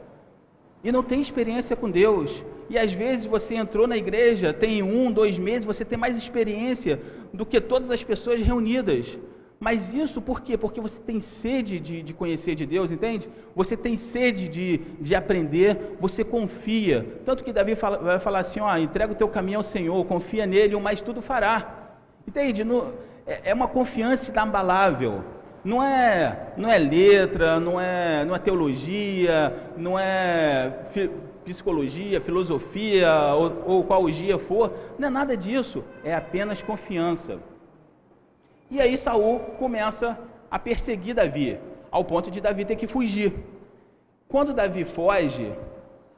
e 0.83 0.91
não 0.91 1.03
tem 1.03 1.21
experiência 1.21 1.75
com 1.75 1.89
Deus. 1.89 2.43
E 2.69 2.77
às 2.77 2.91
vezes 2.91 3.25
você 3.25 3.55
entrou 3.55 3.88
na 3.88 3.97
igreja, 3.97 4.53
tem 4.53 4.81
um, 4.81 5.11
dois 5.11 5.38
meses, 5.38 5.65
você 5.65 5.83
tem 5.83 5.97
mais 5.97 6.17
experiência 6.17 7.01
do 7.33 7.45
que 7.45 7.59
todas 7.59 7.91
as 7.91 8.03
pessoas 8.03 8.39
reunidas. 8.39 9.19
Mas 9.59 9.93
isso 9.93 10.19
por 10.19 10.41
quê? 10.41 10.57
Porque 10.57 10.81
você 10.81 11.00
tem 11.00 11.21
sede 11.21 11.79
de, 11.79 12.01
de 12.01 12.13
conhecer 12.15 12.55
de 12.55 12.65
Deus, 12.65 12.91
entende? 12.91 13.29
Você 13.55 13.77
tem 13.77 13.95
sede 13.95 14.47
de, 14.50 14.79
de 15.00 15.13
aprender, 15.13 15.97
você 16.00 16.23
confia. 16.23 17.05
Tanto 17.23 17.43
que 17.43 17.53
Davi 17.53 17.75
fala, 17.75 17.97
vai 17.97 18.17
falar 18.19 18.39
assim: 18.39 18.59
ó, 18.59 18.75
entrega 18.75 19.13
o 19.13 19.15
teu 19.15 19.27
caminho 19.27 19.59
ao 19.59 19.63
Senhor, 19.63 20.03
confia 20.05 20.47
nele, 20.47 20.73
o 20.73 20.81
mais 20.81 21.00
tudo 21.00 21.21
fará. 21.21 21.80
Entende? 22.31 22.63
No, 22.63 22.93
é, 23.27 23.50
é 23.50 23.53
uma 23.53 23.67
confiança 23.67 24.31
inabalável. 24.31 25.21
Não 25.65 25.83
é, 25.83 26.53
não 26.55 26.69
é 26.69 26.77
letra, 26.77 27.59
não 27.59 27.77
é, 27.77 28.23
não 28.23 28.33
é 28.33 28.39
teologia, 28.39 29.53
não 29.75 30.00
é 30.00 30.71
fi, 30.91 31.11
psicologia, 31.43 32.21
filosofia 32.21 33.13
ou, 33.35 33.63
ou 33.65 33.83
qual 33.83 34.09
dia 34.09 34.39
for, 34.39 34.73
não 34.97 35.09
é 35.09 35.11
nada 35.11 35.35
disso, 35.35 35.83
é 36.05 36.15
apenas 36.15 36.61
confiança. 36.61 37.38
E 38.69 38.79
aí 38.79 38.97
Saul 38.97 39.39
começa 39.59 40.17
a 40.50 40.57
perseguir 40.57 41.13
Davi, 41.13 41.59
ao 41.91 42.05
ponto 42.05 42.31
de 42.31 42.39
Davi 42.39 42.63
ter 42.63 42.77
que 42.77 42.88
fugir. 42.88 43.33
Quando 44.29 44.53
Davi 44.53 44.85
foge, 44.85 45.51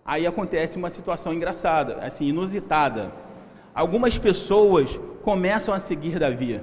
aí 0.05 0.27
acontece 0.27 0.77
uma 0.77 0.91
situação 0.91 1.33
engraçada, 1.33 1.97
assim, 2.03 2.25
inusitada. 2.25 3.11
Algumas 3.73 4.19
pessoas 4.19 5.01
começam 5.23 5.73
a 5.73 5.79
seguir 5.79 6.19
Davi. 6.19 6.61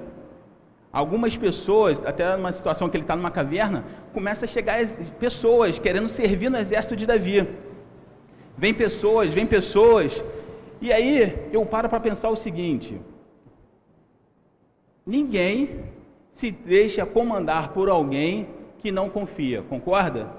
Algumas 0.93 1.35
pessoas, 1.37 2.05
até 2.05 2.35
numa 2.35 2.51
situação 2.51 2.89
que 2.89 2.95
ele 2.97 3.03
está 3.03 3.15
numa 3.15 3.31
caverna, 3.31 3.83
começa 4.13 4.45
a 4.45 4.47
chegar 4.47 4.77
pessoas 5.19 5.79
querendo 5.79 6.07
servir 6.07 6.49
no 6.49 6.57
exército 6.57 6.95
de 6.95 7.05
Davi. 7.05 7.47
Vem 8.57 8.73
pessoas, 8.73 9.33
vem 9.33 9.45
pessoas. 9.45 10.23
E 10.81 10.91
aí 10.91 11.49
eu 11.51 11.65
paro 11.65 11.89
para 11.89 11.99
pensar 11.99 12.29
o 12.29 12.35
seguinte: 12.35 13.01
ninguém 15.05 15.85
se 16.31 16.51
deixa 16.51 17.05
comandar 17.05 17.73
por 17.73 17.89
alguém 17.89 18.47
que 18.79 18.91
não 18.91 19.09
confia, 19.09 19.61
concorda? 19.63 20.29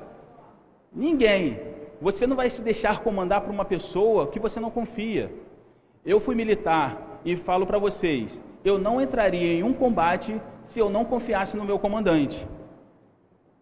Ninguém. 0.95 1.61
Você 2.01 2.27
não 2.27 2.37
vai 2.37 2.51
se 2.51 2.61
deixar 2.63 3.01
comandar 3.01 3.41
por 3.43 3.51
uma 3.51 3.65
pessoa 3.65 4.27
que 4.27 4.41
você 4.41 4.59
não 4.61 4.71
confia. 4.71 5.33
Eu 6.05 6.19
fui 6.19 6.35
militar 6.35 7.12
e 7.25 7.37
falo 7.37 7.67
para 7.67 7.79
vocês, 7.79 8.41
eu 8.65 8.79
não 8.79 9.01
entraria 9.01 9.55
em 9.55 9.63
um 9.63 9.73
combate 9.73 10.41
se 10.63 10.79
eu 10.79 10.89
não 10.89 11.05
confiasse 11.05 11.57
no 11.57 11.65
meu 11.65 11.79
comandante. 11.79 12.47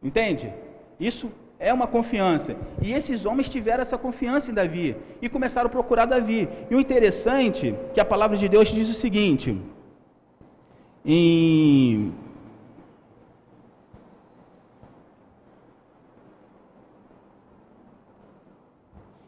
Entende? 0.02 0.52
Isso 0.99 1.31
é 1.59 1.73
uma 1.73 1.87
confiança. 1.87 2.57
E 2.81 2.93
esses 2.93 3.26
homens 3.26 3.49
tiveram 3.49 3.83
essa 3.83 3.99
confiança 3.99 4.50
em 4.50 4.55
Davi 4.55 4.97
e 5.21 5.29
começaram 5.29 5.69
a 5.69 5.71
procurar 5.71 6.07
Davi. 6.07 6.49
E 6.71 6.75
o 6.75 6.81
interessante 6.81 7.69
é 7.69 7.93
que 7.95 8.00
a 8.00 8.05
palavra 8.05 8.37
de 8.37 8.49
Deus 8.49 8.69
diz 8.69 8.88
o 8.88 8.95
seguinte: 8.95 9.57
em 11.05 12.12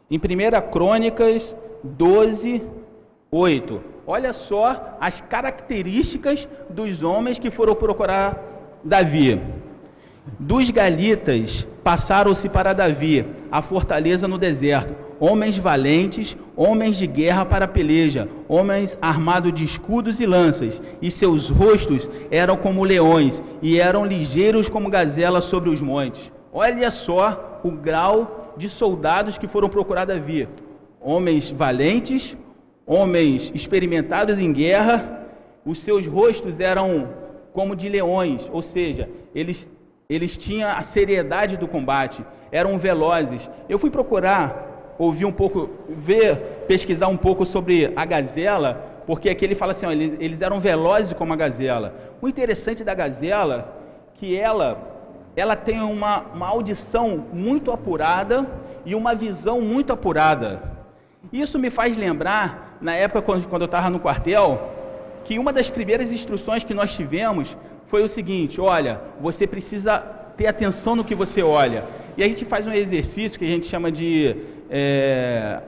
Em 0.09 0.17
1 0.17 0.71
Crônicas 0.71 1.55
12, 1.83 2.61
8. 3.31 3.92
Olha 4.05 4.33
só 4.33 4.97
as 4.99 5.21
características 5.21 6.47
dos 6.69 7.03
homens 7.03 7.39
que 7.39 7.49
foram 7.49 7.73
procurar 7.73 8.37
Davi. 8.83 9.39
Dos 10.37 10.69
galitas 10.69 11.65
passaram-se 11.83 12.49
para 12.49 12.73
Davi, 12.73 13.25
a 13.51 13.61
fortaleza 13.61 14.27
no 14.27 14.37
deserto, 14.37 14.93
homens 15.19 15.57
valentes, 15.57 16.35
homens 16.55 16.97
de 16.97 17.07
guerra 17.07 17.45
para 17.45 17.67
peleja, 17.67 18.27
homens 18.47 18.97
armados 19.01 19.53
de 19.53 19.63
escudos 19.63 20.19
e 20.19 20.25
lanças, 20.25 20.81
e 21.01 21.09
seus 21.09 21.49
rostos 21.49 22.09
eram 22.29 22.57
como 22.57 22.83
leões, 22.83 23.41
e 23.61 23.79
eram 23.79 24.05
ligeiros 24.05 24.67
como 24.67 24.89
gazelas 24.89 25.45
sobre 25.45 25.69
os 25.69 25.81
montes. 25.81 26.31
Olha 26.51 26.91
só 26.91 27.61
o 27.63 27.71
grau 27.71 28.53
de 28.57 28.69
soldados 28.69 29.37
que 29.37 29.47
foram 29.47 29.69
procurar 29.69 30.05
Davi. 30.05 30.47
Homens 31.01 31.51
valentes, 31.51 32.35
homens 32.85 33.51
experimentados 33.53 34.37
em 34.39 34.51
guerra, 34.51 35.27
os 35.65 35.79
seus 35.79 36.07
rostos 36.07 36.59
eram 36.59 37.09
como 37.53 37.75
de 37.75 37.87
leões, 37.87 38.49
ou 38.51 38.61
seja, 38.61 39.09
eles, 39.33 39.69
eles 40.09 40.35
tinham 40.35 40.69
a 40.69 40.81
seriedade 40.81 41.55
do 41.55 41.67
combate, 41.67 42.25
eram 42.51 42.77
velozes. 42.77 43.49
Eu 43.69 43.77
fui 43.77 43.89
procurar, 43.89 44.95
ouvir 44.97 45.25
um 45.25 45.31
pouco, 45.31 45.69
ver, 45.87 46.65
pesquisar 46.67 47.07
um 47.07 47.17
pouco 47.17 47.45
sobre 47.45 47.93
a 47.95 48.05
gazela, 48.05 49.03
porque 49.05 49.29
aqui 49.29 49.45
ele 49.45 49.55
fala 49.55 49.71
assim, 49.71 49.85
ó, 49.85 49.91
eles, 49.91 50.17
eles 50.19 50.41
eram 50.41 50.59
velozes 50.59 51.13
como 51.13 51.33
a 51.33 51.35
gazela. 51.35 51.93
O 52.21 52.27
interessante 52.27 52.83
da 52.83 52.93
gazela, 52.93 53.77
que 54.15 54.35
ela, 54.35 54.77
ela 55.35 55.55
tem 55.55 55.79
uma, 55.81 56.21
uma 56.33 56.47
audição 56.47 57.25
muito 57.31 57.71
apurada 57.71 58.47
e 58.85 58.95
uma 58.95 59.13
visão 59.13 59.61
muito 59.61 59.93
apurada. 59.93 60.61
Isso 61.31 61.57
me 61.57 61.69
faz 61.69 61.97
lembrar, 61.97 62.72
na 62.83 62.93
época 62.95 63.21
quando, 63.21 63.47
quando 63.47 63.61
eu 63.63 63.71
estava 63.71 63.89
no 63.89 63.99
quartel, 63.99 64.47
que 65.23 65.39
uma 65.39 65.53
das 65.53 65.69
primeiras 65.69 66.11
instruções 66.11 66.63
que 66.63 66.73
nós 66.73 66.93
tivemos 66.93 67.57
foi 67.87 68.03
o 68.03 68.07
seguinte: 68.07 68.59
olha, 68.59 69.01
você 69.21 69.47
precisa 69.47 69.99
ter 70.37 70.47
atenção 70.47 70.95
no 70.95 71.05
que 71.05 71.15
você 71.15 71.41
olha. 71.41 71.85
E 72.17 72.23
a 72.23 72.27
gente 72.27 72.43
faz 72.43 72.67
um 72.67 72.73
exercício 72.73 73.39
que 73.39 73.45
a 73.45 73.53
gente 73.55 73.65
chama 73.65 73.89
de 73.91 74.35
é, 74.69 75.61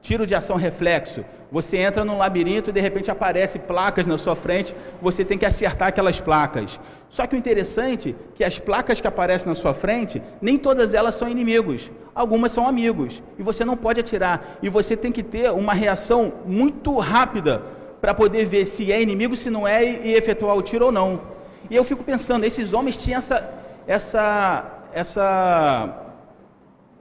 tiro 0.00 0.26
de 0.26 0.34
ação 0.34 0.56
reflexo. 0.56 1.24
Você 1.52 1.76
entra 1.76 2.02
num 2.02 2.16
labirinto 2.16 2.70
e 2.70 2.72
de 2.72 2.80
repente 2.80 3.10
aparecem 3.10 3.60
placas 3.60 4.06
na 4.06 4.16
sua 4.16 4.34
frente, 4.34 4.74
você 5.02 5.22
tem 5.22 5.36
que 5.36 5.44
acertar 5.44 5.88
aquelas 5.88 6.18
placas. 6.18 6.80
Só 7.10 7.26
que 7.26 7.36
o 7.36 7.38
interessante 7.38 8.16
é 8.16 8.36
que 8.36 8.42
as 8.42 8.58
placas 8.58 9.02
que 9.02 9.06
aparecem 9.06 9.48
na 9.48 9.54
sua 9.54 9.74
frente, 9.74 10.22
nem 10.40 10.56
todas 10.56 10.94
elas 10.94 11.14
são 11.14 11.28
inimigos. 11.28 11.90
Algumas 12.14 12.52
são 12.52 12.66
amigos. 12.66 13.22
E 13.38 13.42
você 13.42 13.66
não 13.66 13.76
pode 13.76 14.00
atirar. 14.00 14.56
E 14.62 14.70
você 14.70 14.96
tem 14.96 15.12
que 15.12 15.22
ter 15.22 15.50
uma 15.50 15.74
reação 15.74 16.32
muito 16.46 16.96
rápida 16.96 17.62
para 18.00 18.14
poder 18.14 18.46
ver 18.46 18.64
se 18.64 18.90
é 18.90 19.02
inimigo, 19.02 19.36
se 19.36 19.50
não 19.50 19.68
é, 19.68 19.84
e 19.84 20.14
efetuar 20.14 20.56
o 20.56 20.62
tiro 20.62 20.86
ou 20.86 20.92
não. 20.92 21.20
E 21.68 21.76
eu 21.76 21.84
fico 21.84 22.02
pensando, 22.02 22.46
esses 22.46 22.72
homens 22.72 22.96
tinham 22.96 23.18
essa, 23.18 23.46
essa, 23.86 24.64
essa, 24.94 26.11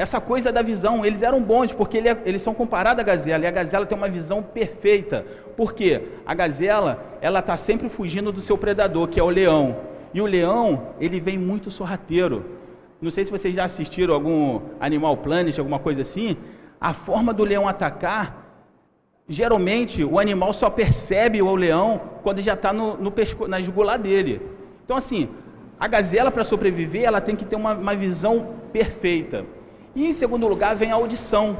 essa 0.01 0.19
coisa 0.19 0.51
da 0.51 0.61
visão, 0.61 1.05
eles 1.05 1.21
eram 1.21 1.41
bons, 1.41 1.71
porque 1.71 1.97
ele, 1.97 2.09
é, 2.09 2.17
eles 2.25 2.41
são 2.41 2.53
comparados 2.53 3.01
à 3.01 3.03
gazela, 3.03 3.43
e 3.43 3.47
a 3.47 3.51
gazela 3.51 3.85
tem 3.85 3.97
uma 3.97 4.09
visão 4.09 4.41
perfeita. 4.41 5.25
Por 5.55 5.73
quê? 5.73 6.01
A 6.25 6.33
gazela, 6.33 7.17
ela 7.21 7.39
está 7.39 7.55
sempre 7.55 7.87
fugindo 7.87 8.31
do 8.31 8.41
seu 8.41 8.57
predador, 8.57 9.07
que 9.07 9.19
é 9.19 9.23
o 9.23 9.29
leão. 9.29 9.77
E 10.13 10.21
o 10.21 10.25
leão, 10.25 10.87
ele 10.99 11.19
vem 11.19 11.37
muito 11.37 11.69
sorrateiro. 11.69 12.45
Não 13.01 13.09
sei 13.09 13.25
se 13.25 13.31
vocês 13.31 13.55
já 13.55 13.63
assistiram 13.63 14.13
algum 14.13 14.61
Animal 14.79 15.17
Planet, 15.17 15.57
alguma 15.57 15.79
coisa 15.79 16.01
assim. 16.01 16.35
A 16.79 16.93
forma 16.93 17.33
do 17.33 17.43
leão 17.43 17.67
atacar 17.67 18.41
Geralmente, 19.31 20.03
o 20.03 20.19
animal 20.19 20.51
só 20.51 20.69
percebe 20.69 21.41
o 21.41 21.55
leão 21.55 22.01
quando 22.21 22.41
já 22.41 22.53
está 22.53 22.73
no, 22.73 22.97
no 22.97 23.09
pesco, 23.09 23.47
na 23.47 23.61
jugular 23.61 23.97
dele. 23.97 24.41
Então, 24.83 24.97
assim, 24.97 25.29
a 25.79 25.87
gazela, 25.87 26.29
para 26.29 26.43
sobreviver, 26.43 27.03
ela 27.03 27.21
tem 27.21 27.33
que 27.33 27.45
ter 27.45 27.55
uma, 27.55 27.73
uma, 27.73 27.95
visão 27.95 28.55
perfeita. 28.73 29.45
E, 29.95 30.07
em 30.07 30.13
segundo 30.13 30.47
lugar, 30.47 30.75
vem 30.75 30.91
a 30.91 30.95
audição. 30.95 31.57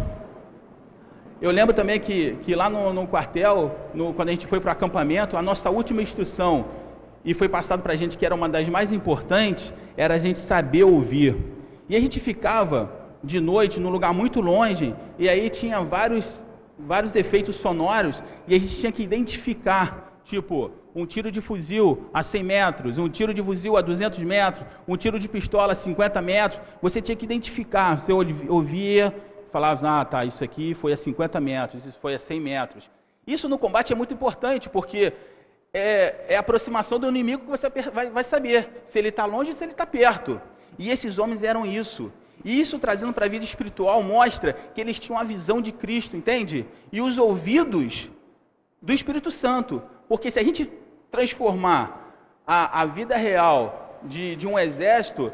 Eu 1.42 1.52
lembro 1.52 1.74
também 1.74 2.00
que, 2.00 2.36
que 2.42 2.56
lá 2.56 2.70
no, 2.70 2.94
no 2.94 3.08
quartel, 3.08 3.76
no, 3.94 4.14
quando 4.14 4.30
a 4.30 4.32
gente 4.32 4.48
foi 4.48 4.60
para 4.60 4.70
o 4.70 4.72
acampamento, 4.72 5.36
a 5.36 5.42
nossa 5.42 5.70
última 5.70 6.02
instrução, 6.02 6.66
e 7.26 7.34
foi 7.34 7.50
passado 7.50 7.82
para 7.82 7.94
a 7.94 7.96
gente 7.96 8.18
que 8.18 8.26
era 8.26 8.34
uma 8.34 8.48
das 8.48 8.70
mais 8.70 8.92
importantes, 8.92 9.74
era 9.98 10.14
a 10.16 10.20
gente 10.20 10.40
saber 10.40 10.84
ouvir. 10.84 11.36
E 11.90 11.96
a 11.96 12.00
gente 12.00 12.20
ficava 12.20 12.92
de 13.24 13.40
noite 13.40 13.80
num 13.80 13.90
lugar 13.90 14.14
muito 14.14 14.40
longe, 14.40 14.96
e 15.20 15.28
aí 15.28 15.50
tinha 15.50 15.82
vários 15.82 16.42
vários 16.88 17.16
efeitos 17.16 17.56
sonoros 17.56 18.24
e 18.48 18.56
a 18.56 18.60
gente 18.60 18.76
tinha 18.78 18.92
que 18.92 19.04
identificar, 19.04 20.20
tipo, 20.24 20.72
um 20.94 21.06
tiro 21.06 21.32
de 21.32 21.42
fuzil 21.42 22.10
a 22.14 22.22
100 22.22 22.44
metros, 22.44 22.98
um 22.98 23.10
tiro 23.10 23.34
de 23.34 23.42
fuzil 23.42 23.78
a 23.78 23.82
200 23.82 24.20
metros, 24.24 24.66
um 24.88 24.98
tiro 24.98 25.18
de 25.18 25.28
pistola 25.30 25.74
a 25.74 25.76
50 25.76 26.22
metros. 26.22 26.62
Você 26.82 27.02
tinha 27.02 27.16
que 27.16 27.26
identificar. 27.26 28.00
Você 28.00 28.12
ouvia, 28.12 29.16
falava, 29.52 30.02
ah, 30.02 30.06
tá, 30.06 30.26
isso 30.26 30.44
aqui 30.44 30.74
foi 30.74 30.94
a 30.94 30.98
50 30.98 31.40
metros, 31.40 31.86
isso 31.86 32.00
foi 32.00 32.14
a 32.14 32.20
100 32.20 32.40
metros. 32.40 32.90
Isso 33.26 33.48
no 33.48 33.58
combate 33.58 33.94
é 33.94 33.96
muito 33.96 34.14
importante, 34.14 34.70
porque 34.70 35.14
é, 35.74 36.26
é 36.30 36.38
a 36.38 36.40
aproximação 36.40 37.00
do 37.00 37.08
inimigo 37.08 37.44
que 37.44 37.50
você 37.50 37.70
vai, 37.70 38.10
vai 38.10 38.24
saber 38.24 38.82
se 38.84 38.98
ele 39.00 39.10
está 39.10 39.26
longe 39.26 39.52
ou 39.52 39.58
se 39.58 39.64
ele 39.64 39.72
está 39.72 39.86
perto. 39.86 40.42
E 40.78 40.90
esses 40.90 41.18
homens 41.18 41.44
eram 41.44 41.66
isso. 41.66 42.12
E 42.44 42.60
isso 42.60 42.80
trazendo 42.80 43.14
para 43.14 43.26
a 43.26 43.30
vida 43.30 43.46
espiritual 43.46 44.02
mostra 44.02 44.54
que 44.54 44.82
eles 44.82 44.98
tinham 44.98 45.20
a 45.20 45.24
visão 45.24 45.62
de 45.62 45.72
Cristo, 45.72 46.18
entende? 46.18 46.66
E 46.92 47.00
os 47.00 47.18
ouvidos 47.18 48.10
do 48.82 48.92
Espírito 48.92 49.30
Santo. 49.30 49.82
Porque 50.12 50.30
se 50.30 50.38
a 50.38 50.44
gente 50.44 50.70
transformar 51.10 52.14
a, 52.46 52.82
a 52.82 52.86
vida 52.86 53.16
real 53.16 53.98
de, 54.04 54.36
de 54.36 54.46
um 54.46 54.60
exército, 54.60 55.32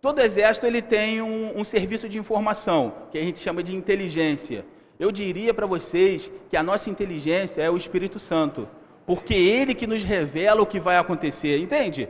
todo 0.00 0.20
exército 0.20 0.66
ele 0.66 0.82
tem 0.82 1.22
um, 1.22 1.56
um 1.56 1.62
serviço 1.62 2.08
de 2.08 2.18
informação, 2.18 2.92
que 3.12 3.16
a 3.16 3.22
gente 3.22 3.38
chama 3.38 3.62
de 3.62 3.76
inteligência. 3.76 4.64
Eu 4.98 5.12
diria 5.12 5.54
para 5.54 5.66
vocês 5.68 6.28
que 6.50 6.56
a 6.56 6.64
nossa 6.64 6.90
inteligência 6.90 7.62
é 7.62 7.70
o 7.70 7.76
Espírito 7.76 8.18
Santo, 8.18 8.68
porque 9.06 9.34
ele 9.34 9.72
que 9.72 9.86
nos 9.86 10.02
revela 10.02 10.62
o 10.62 10.66
que 10.66 10.80
vai 10.80 10.96
acontecer, 10.96 11.60
entende? 11.60 12.08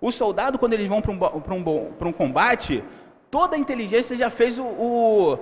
O 0.00 0.10
soldado, 0.10 0.58
quando 0.58 0.72
eles 0.72 0.88
vão 0.88 1.02
para 1.02 1.12
um, 1.12 1.58
um, 1.58 2.08
um 2.08 2.12
combate, 2.12 2.82
toda 3.30 3.54
a 3.54 3.58
inteligência 3.58 4.16
já 4.16 4.30
fez 4.30 4.58
o, 4.58 4.64
o 4.64 5.38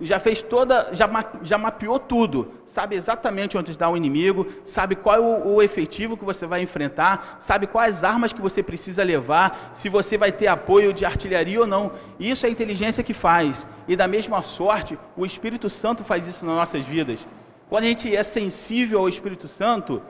já 0.00 0.18
fez 0.20 0.42
toda, 0.42 0.90
já, 0.92 1.08
já 1.42 1.56
mapeou 1.56 1.98
tudo, 1.98 2.52
sabe 2.64 2.94
exatamente 2.94 3.56
onde 3.56 3.70
está 3.70 3.88
o 3.88 3.96
inimigo, 3.96 4.46
sabe 4.62 4.94
qual 4.94 5.16
é 5.16 5.20
o, 5.20 5.54
o, 5.54 5.62
efetivo 5.62 6.16
que 6.16 6.24
você 6.24 6.46
vai 6.46 6.60
enfrentar, 6.60 7.36
sabe 7.38 7.66
quais 7.66 8.04
armas 8.04 8.32
que 8.32 8.40
você 8.40 8.62
precisa 8.62 9.02
levar, 9.02 9.70
se 9.72 9.88
você 9.88 10.18
vai 10.18 10.30
ter 10.30 10.48
apoio 10.48 10.92
de 10.92 11.06
artilharia 11.06 11.60
ou 11.60 11.66
não. 11.66 11.92
Isso 12.20 12.44
é 12.44 12.48
a 12.48 12.52
inteligência 12.52 13.02
que 13.02 13.14
faz. 13.14 13.66
E 13.88 13.96
da 13.96 14.06
mesma 14.06 14.42
sorte, 14.42 14.98
o 15.16 15.24
Espírito 15.24 15.70
Santo 15.70 16.04
faz 16.04 16.26
isso 16.26 16.44
nas 16.44 16.56
nossas 16.56 16.84
vidas. 16.84 17.26
Quando 17.68 17.84
a 17.84 17.88
gente 17.88 18.14
é 18.14 18.22
sensível 18.22 19.00
ao 19.00 19.08
Espírito 19.08 19.48
Santo, 19.48 20.02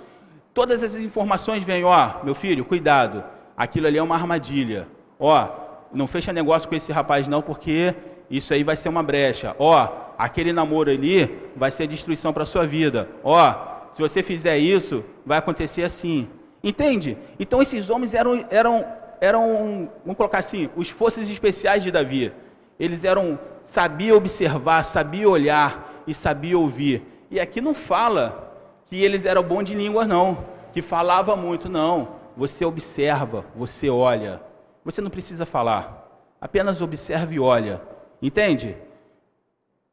todas 0.53 0.83
essas 0.83 1.01
informações 1.01 1.63
vêm, 1.63 1.85
ó, 1.85 2.25
meu 2.25 2.35
filho, 2.35 2.65
cuidado, 2.65 3.23
aquilo 3.57 3.87
ali 3.87 3.99
é 3.99 4.03
uma 4.03 4.17
armadilha. 4.17 4.89
Ó, 5.19 5.49
não 5.93 6.09
fecha 6.09 6.33
negócio 6.33 6.69
com 6.69 6.75
esse 6.75 6.91
rapaz 6.93 7.29
não, 7.29 7.41
porque 7.41 7.95
isso 8.31 8.53
aí 8.53 8.63
vai 8.63 8.77
ser 8.77 8.89
uma 8.89 9.03
brecha. 9.03 9.55
Ó, 9.59 9.89
aquele 10.19 10.53
namoro 10.53 10.91
ali 10.91 11.51
vai 11.55 11.71
ser 11.71 11.87
destruição 11.87 12.33
para 12.33 12.45
sua 12.45 12.67
vida. 12.67 13.09
Ó, 13.23 13.55
se 13.93 14.01
você 14.01 14.23
fizer 14.23 14.59
isso, 14.59 15.05
vai 15.25 15.39
acontecer 15.39 15.83
assim. 15.83 16.29
Entende? 16.63 17.17
Então 17.39 17.63
esses 17.63 17.89
homens 17.91 18.15
eram, 18.15 18.45
eram, 18.51 18.85
eram, 19.21 19.91
vamos 20.05 20.17
colocar 20.17 20.39
assim, 20.39 20.69
os 20.77 20.89
forças 20.89 21.29
especiais 21.29 21.83
de 21.83 21.91
Davi. 21.91 22.33
Eles 22.79 23.05
eram, 23.05 23.39
sabiam 23.63 24.17
observar, 24.17 24.83
sabiam 24.83 25.31
olhar 25.31 26.03
e 26.07 26.13
sabiam 26.13 26.61
ouvir. 26.61 27.03
E 27.31 27.41
aqui 27.41 27.61
não 27.61 27.75
fala 27.75 28.55
que 28.87 29.03
eles 29.03 29.25
eram 29.25 29.43
bons 29.43 29.65
de 29.65 29.75
língua, 29.75 30.05
não. 30.05 30.45
Que 30.73 30.83
falava 30.83 31.37
muito, 31.37 31.69
não. 31.69 32.17
Você 32.37 32.65
observa, 32.65 33.45
você 33.55 33.89
olha. 33.89 34.43
Você 34.85 35.01
não 35.01 35.11
precisa 35.11 35.45
falar, 35.45 36.07
apenas 36.41 36.81
observe 36.81 37.37
e 37.37 37.41
olha. 37.41 37.81
Entende? 38.21 38.77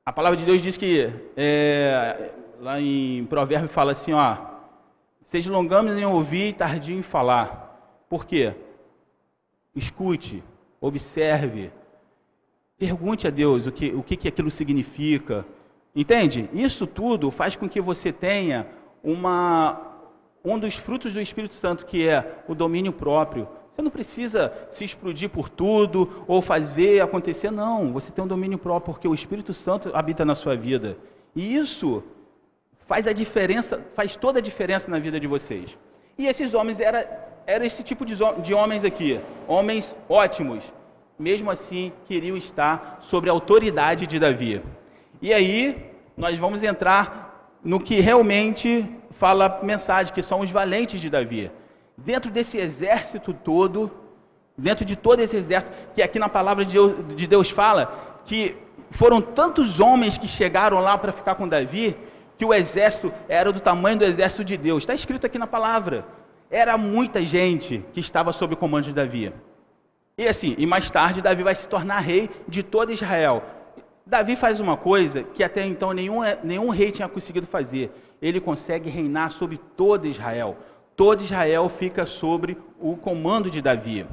A 0.05 0.11
palavra 0.11 0.37
de 0.37 0.45
Deus 0.45 0.61
diz 0.61 0.77
que, 0.77 1.09
é, 1.35 2.31
lá 2.59 2.79
em 2.79 3.25
Provérbio 3.25 3.69
fala 3.69 3.93
assim, 3.93 4.13
ó, 4.13 4.37
seja 5.21 5.51
longamos 5.51 5.97
em 5.97 6.05
ouvir 6.05 6.49
e 6.49 6.53
tardio 6.53 6.97
em 6.97 7.01
falar. 7.01 8.05
Por 8.09 8.25
quê? 8.25 8.53
Escute, 9.75 10.43
observe, 10.79 11.71
pergunte 12.77 13.27
a 13.27 13.29
Deus 13.29 13.65
o 13.65 13.71
que, 13.71 13.91
o 13.91 14.03
que, 14.03 14.17
que 14.17 14.27
aquilo 14.27 14.51
significa. 14.51 15.45
Entende? 15.95 16.49
Isso 16.53 16.85
tudo 16.85 17.31
faz 17.31 17.55
com 17.55 17.69
que 17.69 17.79
você 17.79 18.11
tenha 18.11 18.67
uma, 19.03 19.79
um 20.43 20.59
dos 20.59 20.75
frutos 20.75 21.13
do 21.13 21.21
Espírito 21.21 21.53
Santo, 21.53 21.85
que 21.85 22.07
é 22.07 22.43
o 22.47 22.53
domínio 22.53 22.91
próprio. 22.91 23.47
Você 23.73 23.81
não 23.81 23.89
precisa 23.89 24.53
se 24.69 24.83
explodir 24.83 25.31
por 25.31 25.49
tudo 25.49 26.23
ou 26.27 26.43
fazer 26.43 27.01
acontecer, 27.01 27.49
não. 27.49 27.91
Você 27.91 28.11
tem 28.11 28.23
um 28.23 28.27
domínio 28.27 28.59
próprio 28.59 28.93
porque 28.93 29.07
o 29.07 29.15
Espírito 29.15 29.51
Santo 29.51 29.89
habita 29.95 30.23
na 30.23 30.35
sua 30.35 30.55
vida. 30.55 30.95
E 31.35 31.55
isso 31.55 32.03
faz 32.85 33.07
a 33.07 33.13
diferença, 33.13 33.81
faz 33.95 34.15
toda 34.15 34.37
a 34.37 34.41
diferença 34.43 34.91
na 34.91 34.99
vida 34.99 35.19
de 35.19 35.25
vocês. 35.25 35.75
E 36.19 36.27
esses 36.27 36.53
homens 36.53 36.79
era, 36.79 37.41
era 37.47 37.65
esse 37.65 37.81
tipo 37.81 38.05
de, 38.05 38.15
de 38.43 38.53
homens 38.53 38.85
aqui, 38.85 39.19
homens 39.47 39.95
ótimos, 40.07 40.71
mesmo 41.17 41.49
assim 41.49 41.91
queriam 42.05 42.37
estar 42.37 42.99
sobre 43.01 43.31
a 43.31 43.33
autoridade 43.33 44.05
de 44.05 44.19
Davi. 44.19 44.61
E 45.19 45.33
aí 45.33 45.91
nós 46.15 46.37
vamos 46.37 46.61
entrar 46.61 47.57
no 47.63 47.79
que 47.79 47.99
realmente 47.99 48.87
fala 49.09 49.47
a 49.47 49.65
mensagem, 49.65 50.13
que 50.13 50.21
são 50.21 50.41
os 50.41 50.51
valentes 50.51 51.01
de 51.01 51.09
Davi. 51.09 51.49
Dentro 51.97 52.31
desse 52.31 52.57
exército 52.57 53.33
todo, 53.33 53.91
dentro 54.57 54.83
de 54.83 54.95
todo 54.95 55.19
esse 55.19 55.35
exército, 55.35 55.71
que 55.93 56.01
aqui 56.01 56.19
na 56.19 56.29
palavra 56.29 56.65
de 56.65 56.73
Deus, 56.73 57.15
de 57.15 57.27
Deus 57.27 57.49
fala 57.49 58.21
que 58.25 58.55
foram 58.91 59.21
tantos 59.21 59.79
homens 59.79 60.17
que 60.17 60.27
chegaram 60.27 60.79
lá 60.79 60.97
para 60.97 61.11
ficar 61.11 61.35
com 61.35 61.47
Davi, 61.47 61.95
que 62.37 62.45
o 62.45 62.53
exército 62.53 63.11
era 63.27 63.51
do 63.51 63.59
tamanho 63.59 63.97
do 63.97 64.05
exército 64.05 64.43
de 64.43 64.57
Deus. 64.57 64.83
Está 64.83 64.93
escrito 64.93 65.25
aqui 65.25 65.37
na 65.37 65.47
palavra. 65.47 66.05
Era 66.49 66.77
muita 66.77 67.23
gente 67.23 67.83
que 67.93 67.99
estava 67.99 68.31
sob 68.31 68.53
o 68.53 68.57
comando 68.57 68.85
de 68.85 68.93
Davi. 68.93 69.33
E 70.17 70.27
assim, 70.27 70.55
e 70.57 70.65
mais 70.67 70.91
tarde 70.91 71.21
Davi 71.21 71.41
vai 71.41 71.55
se 71.55 71.67
tornar 71.67 71.99
rei 71.99 72.29
de 72.47 72.61
todo 72.61 72.91
Israel. 72.91 73.43
Davi 74.05 74.35
faz 74.35 74.59
uma 74.59 74.77
coisa 74.77 75.23
que 75.23 75.43
até 75.43 75.65
então 75.65 75.91
nenhum, 75.93 76.19
nenhum 76.43 76.69
rei 76.69 76.91
tinha 76.91 77.07
conseguido 77.07 77.47
fazer. 77.47 77.91
Ele 78.21 78.39
consegue 78.39 78.89
reinar 78.89 79.31
sobre 79.31 79.57
todo 79.57 80.05
Israel. 80.05 80.57
Todo 80.95 81.23
Israel 81.23 81.67
fica 81.69 82.05
sobre 82.05 82.57
o 82.79 82.95
comando 82.95 83.49
de 83.49 83.61
Davi. 83.61 84.05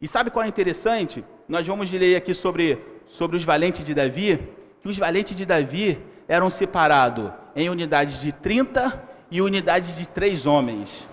E 0.00 0.08
sabe 0.08 0.30
qual 0.30 0.44
é 0.44 0.48
interessante? 0.48 1.24
Nós 1.48 1.66
vamos 1.66 1.90
ler 1.90 2.16
aqui 2.16 2.34
sobre, 2.34 2.78
sobre 3.06 3.36
os 3.36 3.44
valentes 3.44 3.84
de 3.84 3.94
Davi, 3.94 4.40
que 4.80 4.88
os 4.88 4.98
valentes 4.98 5.36
de 5.36 5.44
Davi 5.44 5.98
eram 6.26 6.50
separados 6.50 7.30
em 7.54 7.68
unidades 7.68 8.20
de 8.20 8.32
30 8.32 9.02
e 9.30 9.40
unidades 9.42 9.96
de 9.96 10.08
três 10.08 10.46
homens 10.46 11.06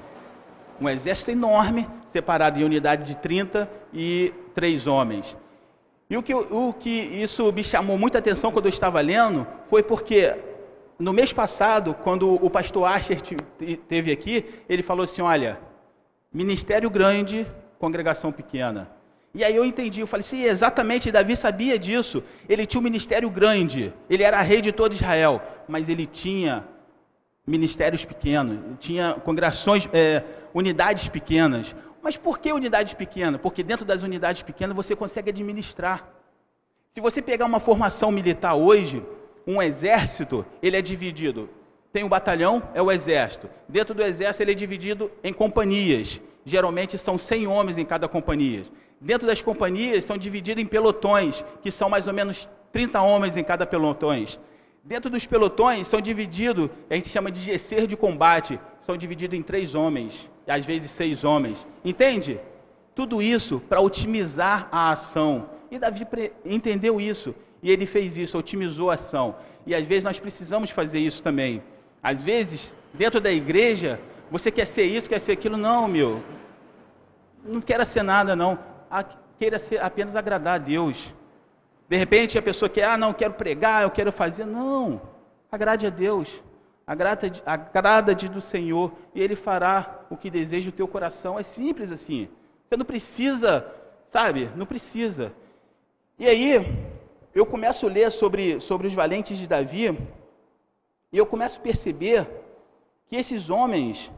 um 0.82 0.90
exército 0.90 1.30
enorme, 1.30 1.88
separado 2.10 2.60
em 2.60 2.64
unidade 2.64 3.06
de 3.06 3.16
30 3.16 3.70
e 3.94 4.34
três 4.56 4.88
homens. 4.88 5.38
E 6.10 6.18
o 6.18 6.24
que, 6.24 6.34
o 6.34 6.74
que 6.74 6.90
isso 6.90 7.54
me 7.54 7.64
chamou 7.64 7.98
muita 7.98 8.18
atenção 8.18 8.52
quando 8.52 8.66
eu 8.66 8.70
estava 8.70 9.00
lendo 9.00 9.48
foi 9.70 9.84
porque 9.84 10.36
no 11.02 11.12
mês 11.12 11.34
passado, 11.34 11.96
quando 12.04 12.34
o 12.34 12.50
pastor 12.50 12.86
Asher 12.86 13.20
teve 13.88 14.12
aqui, 14.12 14.46
ele 14.70 14.84
falou 14.84 15.04
assim: 15.04 15.22
olha, 15.22 15.60
ministério 16.32 16.90
grande, 16.90 17.46
congregação 17.80 18.32
pequena. 18.32 18.90
E 19.34 19.44
aí 19.46 19.56
eu 19.56 19.64
entendi, 19.64 20.02
eu 20.02 20.08
falei, 20.08 20.24
sim, 20.24 20.44
exatamente, 20.44 21.10
Davi 21.10 21.38
sabia 21.38 21.80
disso. 21.80 22.22
Ele 22.50 22.66
tinha 22.66 22.80
um 22.80 22.84
ministério 22.84 23.30
grande, 23.30 23.94
ele 24.10 24.24
era 24.24 24.42
rei 24.42 24.62
de 24.62 24.74
todo 24.74 24.92
Israel, 24.92 25.42
mas 25.68 25.88
ele 25.88 26.06
tinha 26.06 26.66
ministérios 27.48 28.04
pequenos, 28.04 28.60
tinha 28.78 29.14
congregações, 29.14 29.88
é, 29.94 30.24
unidades 30.54 31.08
pequenas. 31.08 31.74
Mas 32.02 32.18
por 32.18 32.40
que 32.40 32.52
unidades 32.52 32.94
pequenas? 32.94 33.40
Porque 33.40 33.64
dentro 33.64 33.86
das 33.86 34.04
unidades 34.04 34.42
pequenas 34.42 34.76
você 34.76 34.96
consegue 34.98 35.30
administrar. 35.30 36.10
Se 36.94 37.00
você 37.00 37.22
pegar 37.22 37.46
uma 37.46 37.60
formação 37.60 38.12
militar 38.12 38.56
hoje, 38.56 39.02
um 39.46 39.62
exército, 39.62 40.46
ele 40.62 40.78
é 40.78 40.82
dividido. 40.82 41.50
Tem 41.92 42.04
um 42.04 42.10
batalhão, 42.10 42.64
é 42.74 42.82
o 42.82 42.92
exército. 42.92 43.50
Dentro 43.68 43.94
do 43.94 44.02
exército 44.02 44.44
ele 44.44 44.52
é 44.52 44.56
dividido 44.56 45.12
em 45.24 45.34
companhias. 45.34 46.22
Geralmente 46.46 46.98
são 46.98 47.18
100 47.18 47.48
homens 47.48 47.78
em 47.78 47.86
cada 47.86 48.08
companhia. 48.08 48.64
Dentro 49.00 49.28
das 49.28 49.42
companhias 49.42 50.06
são 50.06 50.18
divididos 50.18 50.64
em 50.64 50.68
pelotões, 50.68 51.44
que 51.62 51.72
são 51.72 51.90
mais 51.90 52.08
ou 52.08 52.14
menos 52.14 52.50
30 52.72 53.02
homens 53.02 53.36
em 53.36 53.44
cada 53.44 53.66
pelotões. 53.66 54.40
Dentro 54.84 55.10
dos 55.10 55.26
pelotões 55.26 55.88
são 55.88 56.02
divididos, 56.02 56.70
a 56.90 56.96
gente 56.96 57.10
chama 57.10 57.30
de 57.30 57.40
GC 57.40 57.86
de 57.86 57.96
combate, 57.96 58.60
são 58.82 58.98
divididos 58.98 59.38
em 59.38 59.44
três 59.44 59.76
homens, 59.76 60.30
e 60.48 60.52
às 60.52 60.66
vezes 60.66 60.90
seis 60.92 61.24
homens. 61.24 61.68
Entende? 61.86 62.40
Tudo 62.96 63.22
isso 63.22 63.62
para 63.70 63.82
otimizar 63.82 64.68
a 64.72 64.92
ação. 64.92 65.50
E 65.70 65.78
Davi 65.78 66.08
entendeu 66.44 67.00
isso, 67.00 67.36
e 67.62 67.72
ele 67.72 67.86
fez 67.86 68.18
isso, 68.18 68.38
otimizou 68.38 68.90
a 68.92 68.96
ação. 68.96 69.36
E 69.66 69.76
às 69.76 69.86
vezes 69.86 70.04
nós 70.04 70.20
precisamos 70.20 70.70
fazer 70.72 71.00
isso 71.00 71.22
também. 71.22 71.62
Às 72.02 72.22
vezes, 72.22 72.74
dentro 72.94 73.22
da 73.22 73.32
igreja, 73.32 74.00
você 74.30 74.50
quer 74.50 74.66
ser 74.66 74.84
isso, 74.84 75.10
quer 75.10 75.20
ser 75.20 75.34
aquilo. 75.34 75.58
Não, 75.58 75.88
meu. 75.88 76.24
Não 77.44 77.62
queira 77.62 77.86
ser 77.86 78.04
nada, 78.04 78.36
não. 78.36 78.58
Queira 79.38 79.60
ser, 79.60 79.82
apenas 79.84 80.16
agradar 80.16 80.56
a 80.56 80.58
Deus. 80.58 81.14
De 81.90 81.98
repente 81.98 82.38
a 82.38 82.42
pessoa 82.42 82.70
quer, 82.70 82.86
ah, 82.86 82.98
não, 82.98 83.14
quero 83.14 83.34
pregar, 83.34 83.84
eu 83.84 83.92
quero 83.92 84.12
fazer. 84.12 84.46
Não, 84.46 85.02
agrade 85.52 85.86
a 85.86 85.90
Deus. 85.90 86.42
Agrada-te 86.88 87.42
agrada 87.46 88.14
do 88.16 88.42
Senhor 88.42 88.92
e 89.14 89.22
Ele 89.22 89.36
fará 89.36 90.00
o 90.10 90.18
que 90.18 90.30
deseja 90.30 90.70
o 90.70 90.74
teu 90.74 90.88
coração. 90.88 91.38
É 91.38 91.44
simples 91.44 91.92
assim. 91.92 92.28
Você 92.68 92.76
não 92.78 92.86
precisa, 92.86 93.66
sabe? 94.08 94.50
Não 94.56 94.66
precisa. 94.66 95.32
E 96.18 96.28
aí, 96.28 96.91
eu 97.34 97.46
começo 97.46 97.86
a 97.86 97.90
ler 97.90 98.12
sobre, 98.12 98.60
sobre 98.60 98.88
os 98.88 98.94
valentes 98.94 99.38
de 99.38 99.48
Davi 99.48 99.98
e 101.12 101.18
eu 101.18 101.26
começo 101.26 101.60
a 101.60 101.64
perceber 101.64 102.28
que 103.08 103.16
esses 103.16 103.50
homens 103.50 104.12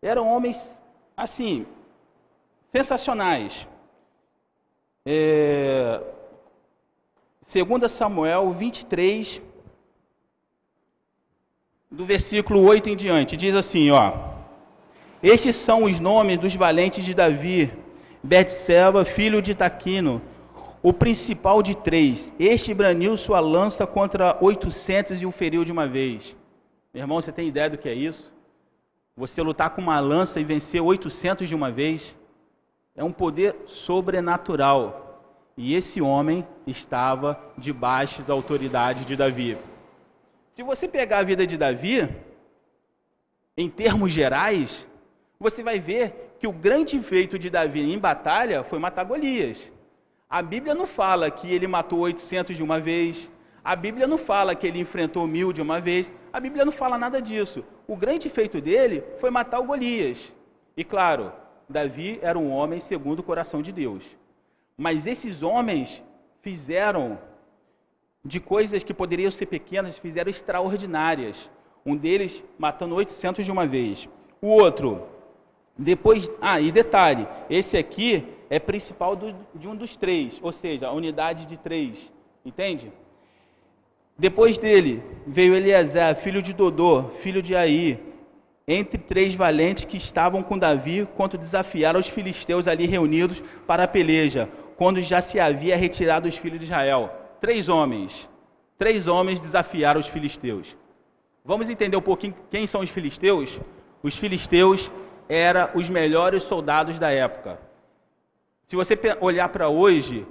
eram 0.00 0.26
homens, 0.26 0.80
assim, 1.16 1.64
sensacionais. 2.72 3.68
É, 5.06 6.00
2 7.44 7.90
Samuel 7.90 8.50
23, 8.50 9.40
do 11.90 12.04
versículo 12.04 12.64
8 12.64 12.88
em 12.88 12.96
diante, 12.96 13.36
diz 13.36 13.54
assim, 13.54 13.90
ó: 13.90 14.12
Estes 15.22 15.54
são 15.54 15.84
os 15.84 16.00
nomes 16.00 16.38
dos 16.38 16.54
valentes 16.54 17.04
de 17.04 17.14
Davi, 17.14 17.72
Betseba, 18.22 19.04
filho 19.04 19.42
de 19.42 19.54
Taquino, 19.54 20.22
o 20.82 20.92
principal 20.92 21.62
de 21.62 21.76
três. 21.76 22.32
Este 22.38 22.74
braniu 22.74 23.16
sua 23.16 23.38
lança 23.38 23.86
contra 23.86 24.36
oitocentos 24.40 25.22
e 25.22 25.26
o 25.26 25.30
feriu 25.30 25.64
de 25.64 25.70
uma 25.70 25.86
vez. 25.86 26.36
Meu 26.92 27.02
irmão, 27.02 27.20
você 27.20 27.30
tem 27.30 27.48
ideia 27.48 27.70
do 27.70 27.78
que 27.78 27.88
é 27.88 27.94
isso? 27.94 28.32
Você 29.16 29.40
lutar 29.40 29.70
com 29.70 29.80
uma 29.80 30.00
lança 30.00 30.40
e 30.40 30.44
vencer 30.44 30.82
oitocentos 30.82 31.48
de 31.48 31.54
uma 31.54 31.70
vez? 31.70 32.14
É 32.96 33.04
um 33.04 33.12
poder 33.12 33.54
sobrenatural. 33.66 34.98
E 35.56 35.74
esse 35.74 36.00
homem 36.00 36.46
estava 36.66 37.38
debaixo 37.56 38.22
da 38.22 38.32
autoridade 38.32 39.04
de 39.04 39.14
Davi. 39.14 39.56
Se 40.54 40.62
você 40.62 40.88
pegar 40.88 41.18
a 41.18 41.22
vida 41.22 41.46
de 41.46 41.56
Davi, 41.56 42.08
em 43.56 43.68
termos 43.70 44.12
gerais, 44.12 44.86
você 45.38 45.62
vai 45.62 45.78
ver 45.78 46.34
que 46.38 46.46
o 46.46 46.52
grande 46.52 46.98
feito 47.00 47.38
de 47.38 47.48
Davi 47.48 47.80
em 47.80 47.98
batalha 47.98 48.64
foi 48.64 48.78
matar 48.78 49.04
Golias. 49.04 49.70
A 50.32 50.40
Bíblia 50.40 50.74
não 50.74 50.86
fala 50.86 51.30
que 51.30 51.52
ele 51.52 51.66
matou 51.66 51.98
800 51.98 52.56
de 52.56 52.62
uma 52.62 52.80
vez. 52.80 53.30
A 53.62 53.76
Bíblia 53.76 54.06
não 54.06 54.16
fala 54.16 54.54
que 54.54 54.66
ele 54.66 54.80
enfrentou 54.80 55.26
mil 55.26 55.52
de 55.52 55.60
uma 55.60 55.78
vez. 55.78 56.10
A 56.32 56.40
Bíblia 56.40 56.64
não 56.64 56.72
fala 56.72 56.96
nada 56.96 57.20
disso. 57.20 57.62
O 57.86 57.94
grande 57.94 58.30
feito 58.30 58.58
dele 58.58 59.04
foi 59.18 59.28
matar 59.28 59.60
o 59.60 59.64
Golias. 59.64 60.32
E 60.74 60.82
claro, 60.82 61.30
Davi 61.68 62.18
era 62.22 62.38
um 62.38 62.50
homem 62.50 62.80
segundo 62.80 63.18
o 63.18 63.22
coração 63.22 63.60
de 63.60 63.72
Deus. 63.72 64.04
Mas 64.74 65.06
esses 65.06 65.42
homens 65.42 66.02
fizeram 66.40 67.18
de 68.24 68.40
coisas 68.40 68.82
que 68.82 68.94
poderiam 68.94 69.30
ser 69.30 69.44
pequenas, 69.44 69.98
fizeram 69.98 70.30
extraordinárias. 70.30 71.50
Um 71.84 71.94
deles 71.94 72.42
matando 72.58 72.94
800 72.94 73.44
de 73.44 73.52
uma 73.52 73.66
vez. 73.66 74.08
O 74.40 74.46
outro, 74.46 75.06
depois. 75.76 76.30
Ah, 76.40 76.58
e 76.58 76.72
detalhe: 76.72 77.28
esse 77.50 77.76
aqui 77.76 78.26
é 78.52 78.58
principal 78.58 79.16
do, 79.16 79.34
de 79.54 79.66
um 79.66 79.74
dos 79.74 79.96
três, 79.96 80.38
ou 80.42 80.52
seja, 80.52 80.86
a 80.86 80.92
unidade 80.92 81.46
de 81.46 81.56
três. 81.56 82.12
Entende? 82.44 82.92
Depois 84.18 84.58
dele 84.58 85.02
veio 85.26 85.54
Eliezer, 85.54 86.14
filho 86.16 86.42
de 86.42 86.52
Dodô, 86.52 87.04
filho 87.04 87.42
de 87.42 87.56
Aí, 87.56 87.98
entre 88.68 88.98
três 88.98 89.34
valentes 89.34 89.86
que 89.86 89.96
estavam 89.96 90.42
com 90.42 90.58
Davi, 90.58 91.08
quando 91.16 91.38
desafiaram 91.38 91.98
os 91.98 92.08
filisteus 92.08 92.68
ali 92.68 92.84
reunidos 92.84 93.42
para 93.66 93.84
a 93.84 93.88
peleja, 93.88 94.50
quando 94.76 95.00
já 95.00 95.22
se 95.22 95.40
havia 95.40 95.74
retirado 95.74 96.28
os 96.28 96.36
filhos 96.36 96.58
de 96.58 96.66
Israel 96.66 97.10
três 97.40 97.70
homens. 97.70 98.28
Três 98.76 99.08
homens 99.08 99.40
desafiaram 99.40 99.98
os 99.98 100.08
filisteus. 100.08 100.76
Vamos 101.42 101.70
entender 101.70 101.96
um 101.96 102.02
pouquinho 102.02 102.34
quem 102.50 102.66
são 102.66 102.82
os 102.82 102.90
filisteus? 102.90 103.58
Os 104.02 104.14
filisteus 104.14 104.92
eram 105.26 105.70
os 105.74 105.88
melhores 105.88 106.42
soldados 106.42 106.98
da 106.98 107.10
época. 107.10 107.71
Se 108.66 108.76
você 108.76 108.98
olhar 109.20 109.48
para 109.48 109.68
hoje, 109.68 110.26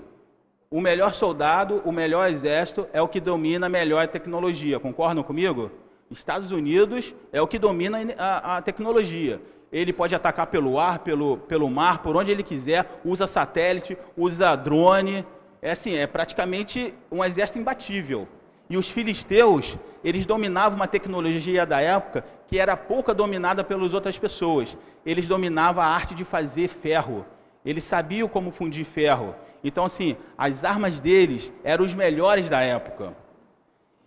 o 0.70 0.80
melhor 0.80 1.14
soldado, 1.14 1.82
o 1.86 1.92
melhor 1.92 2.30
exército 2.30 2.88
é 2.94 3.02
o 3.02 3.08
que 3.08 3.20
domina 3.20 3.66
a 3.66 3.70
melhor 3.70 4.08
tecnologia. 4.08 4.80
Concordam 4.80 5.22
comigo? 5.22 5.70
Estados 6.10 6.52
Unidos 6.52 7.14
é 7.32 7.42
o 7.42 7.48
que 7.48 7.60
domina 7.60 8.00
a, 8.18 8.58
a, 8.58 8.62
tecnologia. 8.62 9.42
Ele 9.72 9.94
pode 9.94 10.14
atacar 10.14 10.48
pelo 10.48 10.80
ar, 10.80 11.00
pelo, 11.00 11.38
pelo 11.38 11.70
mar, 11.70 12.00
por 12.00 12.16
onde 12.16 12.32
ele 12.32 12.44
quiser, 12.44 13.00
usa 13.06 13.26
satélite, 13.28 13.98
usa 14.18 14.56
drone, 14.56 15.26
é 15.62 15.72
assim, 15.72 15.96
é 15.96 16.08
praticamente 16.08 16.94
um 17.12 17.24
exército 17.24 17.60
imbatível. 17.60 18.28
E 18.70 18.78
os 18.78 18.90
filisteus, 18.90 19.78
eles 20.04 20.26
dominavam 20.26 20.78
uma 20.78 20.88
tecnologia 20.88 21.66
da 21.66 21.80
época 21.80 22.26
que 22.48 22.58
era 22.58 22.76
pouca 22.76 23.14
dominada 23.14 23.64
pelas 23.64 23.94
outras 23.94 24.18
pessoas. 24.18 24.78
Eles 25.06 25.28
dominavam 25.28 25.84
a 25.84 25.88
arte 25.88 26.16
de 26.16 26.24
fazer 26.24 26.68
ferro. 26.68 27.26
Eles 27.66 27.84
sabiam 27.84 28.28
como 28.28 28.52
fundir 28.52 28.86
ferro. 28.86 29.36
Então, 29.64 29.86
assim, 29.86 30.18
as 30.38 30.64
armas 30.64 31.00
deles 31.00 31.52
eram 31.64 31.86
os 31.86 31.94
melhores 31.94 32.50
da 32.50 32.62
época. 32.62 33.16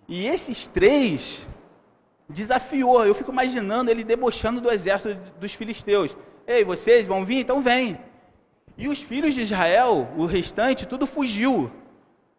E 0.08 0.26
esses 0.26 0.66
três 0.66 1.46
desafiou. 2.28 3.06
Eu 3.06 3.14
fico 3.14 3.30
imaginando 3.30 3.90
ele 3.90 4.04
debochando 4.04 4.60
do 4.60 4.70
exército 4.70 5.18
dos 5.38 5.54
filisteus. 5.54 6.16
Ei, 6.46 6.64
vocês 6.64 7.06
vão 7.06 7.24
vir? 7.24 7.38
Então 7.38 7.62
vem. 7.62 7.98
E 8.76 8.88
os 8.88 9.00
filhos 9.00 9.34
de 9.34 9.42
Israel, 9.42 10.08
o 10.16 10.26
restante, 10.26 10.86
tudo 10.86 11.06
fugiu. 11.06 11.70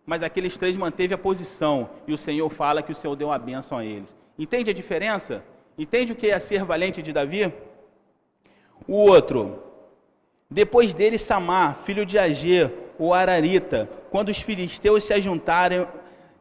Mas 0.05 0.21
aqueles 0.21 0.57
três 0.57 0.77
manteve 0.77 1.13
a 1.13 1.17
posição. 1.17 1.89
E 2.05 2.13
o 2.13 2.17
Senhor 2.17 2.49
fala 2.49 2.83
que 2.83 2.91
o 2.91 2.95
Senhor 2.95 3.15
deu 3.15 3.29
uma 3.29 3.39
bênção 3.39 3.77
a 3.77 3.85
eles. 3.85 4.15
Entende 4.37 4.69
a 4.69 4.73
diferença? 4.73 5.43
Entende 5.77 6.11
o 6.11 6.15
que 6.15 6.27
é 6.27 6.37
ser 6.39 6.63
valente 6.63 7.01
de 7.01 7.11
Davi? 7.11 7.51
O 8.87 8.93
outro, 8.93 9.63
depois 10.49 10.93
dele, 10.93 11.17
Samar, 11.17 11.79
filho 11.85 12.05
de 12.05 12.17
Agê, 12.17 12.69
o 12.97 13.13
Ararita, 13.13 13.89
quando 14.09 14.29
os 14.29 14.39
filisteus 14.39 15.03
se 15.03 15.13
ajuntaram 15.13 15.87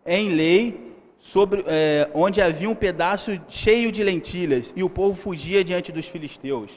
em 0.07 0.31
lei, 0.31 0.95
sobre, 1.19 1.65
é, 1.67 2.11
onde 2.13 2.43
havia 2.43 2.69
um 2.69 2.75
pedaço 2.75 3.41
cheio 3.49 3.91
de 3.91 4.05
lentilhas, 4.05 4.75
e 4.77 4.83
o 4.83 4.91
povo 4.91 5.15
fugia 5.17 5.65
diante 5.65 5.91
dos 5.91 6.07
filisteus. 6.07 6.73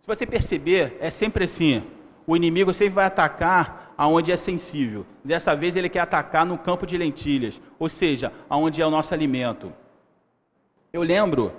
Se 0.00 0.06
você 0.06 0.26
perceber, 0.26 0.96
é 1.00 1.10
sempre 1.10 1.44
assim: 1.44 1.82
o 2.26 2.36
inimigo 2.36 2.72
sempre 2.74 2.94
vai 2.94 3.06
atacar 3.06 3.94
aonde 3.96 4.30
é 4.30 4.36
sensível. 4.36 5.06
Dessa 5.24 5.56
vez 5.56 5.74
ele 5.74 5.88
quer 5.88 6.00
atacar 6.00 6.44
no 6.44 6.58
campo 6.58 6.86
de 6.86 6.98
lentilhas, 6.98 7.58
ou 7.78 7.88
seja, 7.88 8.30
aonde 8.48 8.82
é 8.82 8.86
o 8.86 8.90
nosso 8.90 9.14
alimento. 9.14 9.72
Eu 10.92 11.02
lembro 11.02 11.52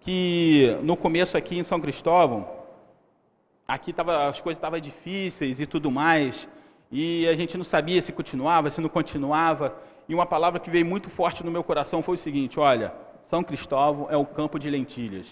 que 0.00 0.76
no 0.82 0.96
começo 0.96 1.36
aqui 1.36 1.58
em 1.58 1.62
São 1.62 1.80
Cristóvão, 1.80 2.48
aqui 3.74 3.92
tava, 3.92 4.28
as 4.28 4.40
coisas 4.40 4.58
estavam 4.58 4.78
difíceis 4.78 5.58
e 5.58 5.66
tudo 5.66 5.90
mais, 5.90 6.46
e 6.90 7.26
a 7.26 7.34
gente 7.34 7.56
não 7.56 7.64
sabia 7.64 8.02
se 8.02 8.12
continuava, 8.12 8.68
se 8.68 8.80
não 8.80 8.88
continuava. 8.88 9.74
E 10.06 10.14
uma 10.14 10.26
palavra 10.26 10.60
que 10.60 10.70
veio 10.70 10.84
muito 10.84 11.08
forte 11.08 11.42
no 11.42 11.50
meu 11.50 11.64
coração 11.64 12.02
foi 12.02 12.14
o 12.16 12.18
seguinte: 12.18 12.60
olha, 12.60 12.92
São 13.22 13.42
Cristóvão 13.42 14.08
é 14.10 14.16
o 14.16 14.26
campo 14.26 14.58
de 14.58 14.68
lentilhas. 14.68 15.26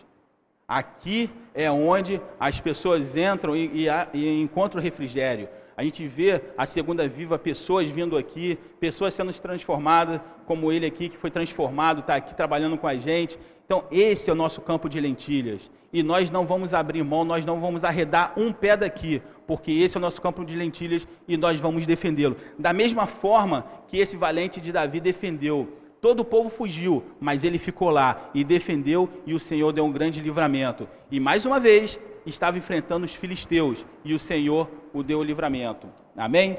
Aqui 0.67 1.29
é 1.53 1.71
onde 1.71 2.21
as 2.39 2.61
pessoas 2.61 3.17
entram 3.17 3.55
e, 3.57 3.87
e, 3.87 3.89
e 4.15 4.41
encontram 4.41 4.81
refrigério. 4.81 5.49
A 5.77 5.83
gente 5.83 6.07
vê 6.07 6.41
a 6.57 6.65
Segunda 6.65 7.09
Viva, 7.09 7.39
pessoas 7.39 7.89
vindo 7.89 8.17
aqui, 8.17 8.59
pessoas 8.79 9.13
sendo 9.13 9.33
transformadas, 9.33 10.21
como 10.47 10.71
ele 10.71 10.87
aqui 10.87 11.09
que 11.09 11.17
foi 11.17 11.31
transformado, 11.31 12.01
está 12.01 12.15
aqui 12.15 12.35
trabalhando 12.35 12.79
com 12.79 12.87
a 12.87 12.97
gente. 12.97 13.39
Então, 13.71 13.85
esse 13.89 14.29
é 14.29 14.33
o 14.33 14.35
nosso 14.37 14.61
campo 14.61 14.89
de 14.89 14.99
lentilhas. 14.99 15.71
E 15.93 16.03
nós 16.03 16.29
não 16.29 16.45
vamos 16.45 16.75
abrir 16.75 17.05
mão, 17.05 17.23
nós 17.25 17.47
não 17.47 17.61
vamos 17.61 17.85
arredar 17.85 18.33
um 18.37 18.53
pé 18.53 18.77
daqui, 18.77 19.23
porque 19.47 19.71
esse 19.71 19.97
é 19.97 19.99
o 19.99 20.01
nosso 20.01 20.21
campo 20.21 20.45
de 20.45 20.57
lentilhas 20.57 21.07
e 21.29 21.37
nós 21.37 21.61
vamos 21.61 21.87
defendê-lo. 21.87 22.37
Da 22.59 22.73
mesma 22.73 23.07
forma 23.07 23.65
que 23.87 23.97
esse 23.97 24.17
valente 24.17 24.61
de 24.61 24.73
Davi 24.73 24.99
defendeu. 24.99 25.69
Todo 26.01 26.19
o 26.19 26.25
povo 26.25 26.49
fugiu, 26.49 27.05
mas 27.21 27.45
ele 27.45 27.59
ficou 27.59 27.91
lá 27.91 28.31
e 28.35 28.43
defendeu, 28.43 29.09
e 29.25 29.35
o 29.35 29.39
Senhor 29.39 29.73
deu 29.73 29.85
um 29.85 29.93
grande 29.93 30.21
livramento. 30.21 30.89
E 31.09 31.21
mais 31.21 31.47
uma 31.47 31.61
vez, 31.61 31.97
estava 32.27 32.59
enfrentando 32.59 33.05
os 33.05 33.15
filisteus, 33.15 33.87
e 34.05 34.15
o 34.15 34.19
Senhor 34.19 34.69
o 34.93 35.01
deu 35.01 35.21
o 35.21 35.23
livramento. 35.23 35.87
Amém? 36.17 36.59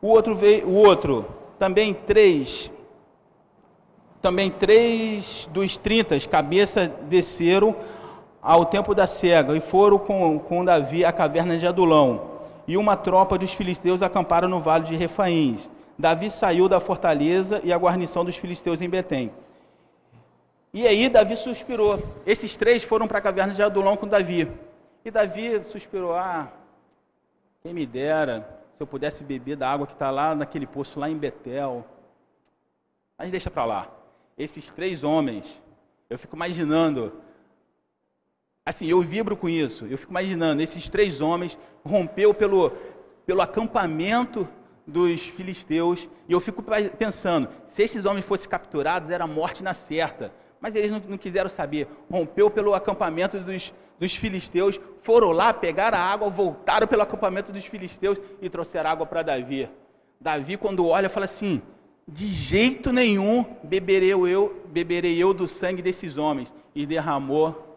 O 0.00 0.06
outro 0.06 0.36
veio, 0.36 0.68
o 0.68 0.74
outro, 0.74 1.26
também 1.58 1.92
três 1.92 2.70
também 4.22 4.50
três 4.50 5.48
dos 5.52 5.76
trinta 5.76 6.16
cabeças 6.20 6.88
desceram 7.08 7.74
ao 8.40 8.64
tempo 8.64 8.94
da 8.94 9.06
cega 9.06 9.56
e 9.56 9.60
foram 9.60 9.98
com, 9.98 10.38
com 10.38 10.64
Davi 10.64 11.04
à 11.04 11.12
caverna 11.12 11.58
de 11.58 11.66
Adulão. 11.66 12.30
E 12.66 12.76
uma 12.76 12.96
tropa 12.96 13.36
dos 13.36 13.52
filisteus 13.52 14.00
acamparam 14.00 14.48
no 14.48 14.60
vale 14.60 14.84
de 14.84 14.94
Refaíns. 14.94 15.68
Davi 15.98 16.30
saiu 16.30 16.68
da 16.68 16.78
fortaleza 16.78 17.60
e 17.64 17.72
a 17.72 17.76
guarnição 17.76 18.24
dos 18.24 18.36
filisteus 18.36 18.80
em 18.80 18.88
Betém. 18.88 19.32
E 20.72 20.86
aí 20.86 21.08
Davi 21.08 21.36
suspirou. 21.36 22.00
Esses 22.24 22.56
três 22.56 22.84
foram 22.84 23.08
para 23.08 23.18
a 23.18 23.22
caverna 23.22 23.52
de 23.52 23.62
Adulão 23.62 23.96
com 23.96 24.06
Davi. 24.06 24.48
E 25.04 25.10
Davi 25.10 25.64
suspirou: 25.64 26.14
Ah, 26.14 26.48
quem 27.60 27.74
me 27.74 27.84
dera 27.84 28.48
se 28.72 28.82
eu 28.82 28.86
pudesse 28.86 29.22
beber 29.24 29.56
da 29.56 29.70
água 29.70 29.86
que 29.86 29.92
está 29.92 30.10
lá 30.10 30.34
naquele 30.34 30.66
poço 30.66 30.98
lá 30.98 31.10
em 31.10 31.16
Betel. 31.16 31.84
Mas 33.18 33.30
deixa 33.30 33.50
para 33.50 33.64
lá 33.64 34.01
esses 34.42 34.70
três 34.70 35.04
homens, 35.04 35.62
eu 36.10 36.18
fico 36.18 36.36
imaginando, 36.36 37.12
assim, 38.64 38.86
eu 38.86 39.00
vibro 39.00 39.36
com 39.36 39.48
isso, 39.48 39.86
eu 39.86 39.96
fico 39.96 40.12
imaginando, 40.12 40.62
esses 40.62 40.88
três 40.88 41.20
homens 41.20 41.58
rompeu 41.84 42.34
pelo, 42.34 42.72
pelo 43.24 43.40
acampamento 43.40 44.48
dos 44.86 45.22
filisteus, 45.26 46.08
e 46.28 46.32
eu 46.32 46.40
fico 46.40 46.62
pensando, 46.98 47.48
se 47.66 47.82
esses 47.82 48.04
homens 48.04 48.26
fossem 48.26 48.50
capturados, 48.50 49.10
era 49.10 49.26
morte 49.26 49.62
na 49.62 49.74
certa, 49.74 50.32
mas 50.60 50.74
eles 50.76 50.90
não, 50.90 51.00
não 51.08 51.18
quiseram 51.18 51.48
saber, 51.48 51.88
rompeu 52.10 52.50
pelo 52.50 52.74
acampamento 52.74 53.38
dos, 53.40 53.72
dos 53.98 54.14
filisteus, 54.14 54.78
foram 55.02 55.30
lá, 55.30 55.52
pegaram 55.52 55.98
a 55.98 56.00
água, 56.00 56.28
voltaram 56.28 56.86
pelo 56.86 57.02
acampamento 57.02 57.52
dos 57.52 57.64
filisteus 57.64 58.20
e 58.40 58.50
trouxeram 58.50 58.90
água 58.90 59.06
para 59.06 59.22
Davi. 59.22 59.68
Davi, 60.20 60.56
quando 60.56 60.86
olha, 60.86 61.08
fala 61.08 61.24
assim: 61.24 61.60
de 62.06 62.26
jeito 62.28 62.92
nenhum 62.92 63.44
beberei 63.62 64.10
eu, 64.10 64.62
beberei 64.66 65.16
eu 65.16 65.32
do 65.32 65.46
sangue 65.46 65.82
desses 65.82 66.16
homens. 66.16 66.52
E 66.74 66.86
derramou 66.86 67.76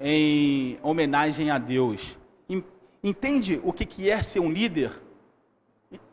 em 0.00 0.78
homenagem 0.82 1.50
a 1.50 1.58
Deus. 1.58 2.16
Entende 3.02 3.60
o 3.62 3.72
que 3.72 4.10
é 4.10 4.22
ser 4.22 4.40
um 4.40 4.50
líder? 4.50 4.90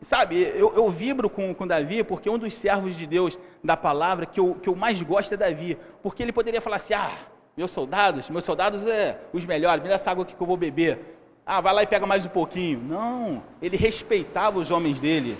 Sabe, 0.02 0.40
eu, 0.40 0.74
eu 0.76 0.90
vibro 0.90 1.30
com, 1.30 1.54
com 1.54 1.66
Davi 1.66 2.04
porque 2.04 2.30
um 2.30 2.38
dos 2.38 2.54
servos 2.54 2.96
de 2.96 3.08
Deus 3.08 3.40
da 3.64 3.76
palavra 3.76 4.26
que 4.26 4.40
eu, 4.40 4.56
que 4.62 4.70
eu 4.70 4.76
mais 4.76 5.02
gosto 5.02 5.34
é 5.34 5.38
Davi. 5.38 5.78
Porque 6.02 6.22
ele 6.22 6.32
poderia 6.32 6.62
falar 6.62 6.76
assim: 6.76 6.94
ah, 6.94 7.18
meus 7.58 7.72
soldados, 7.72 8.30
meus 8.30 8.44
soldados 8.44 8.86
é 8.86 9.20
os 9.34 9.46
melhores, 9.46 9.82
me 9.82 9.90
dá 9.90 9.96
essa 9.96 10.12
água 10.12 10.26
que 10.26 10.40
eu 10.40 10.46
vou 10.46 10.58
beber. 10.58 11.00
Ah, 11.46 11.60
vai 11.60 11.74
lá 11.74 11.84
e 11.84 11.88
pega 11.88 12.06
mais 12.06 12.26
um 12.26 12.30
pouquinho. 12.30 12.80
Não, 12.80 13.44
ele 13.62 13.76
respeitava 13.76 14.60
os 14.60 14.70
homens 14.70 15.00
dele. 15.00 15.38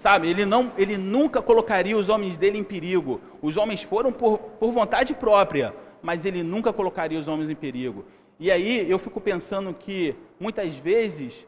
Sabe, 0.00 0.30
ele, 0.30 0.46
não, 0.46 0.72
ele 0.78 0.96
nunca 0.96 1.42
colocaria 1.42 1.94
os 1.94 2.08
homens 2.08 2.38
dele 2.38 2.56
em 2.56 2.64
perigo. 2.64 3.20
Os 3.42 3.58
homens 3.58 3.82
foram 3.82 4.10
por, 4.10 4.38
por 4.38 4.72
vontade 4.72 5.12
própria, 5.12 5.74
mas 6.00 6.24
ele 6.24 6.42
nunca 6.42 6.72
colocaria 6.72 7.18
os 7.18 7.28
homens 7.28 7.50
em 7.50 7.54
perigo. 7.54 8.06
E 8.38 8.50
aí 8.50 8.90
eu 8.90 8.98
fico 8.98 9.20
pensando 9.20 9.74
que 9.74 10.16
muitas 10.40 10.74
vezes 10.74 11.46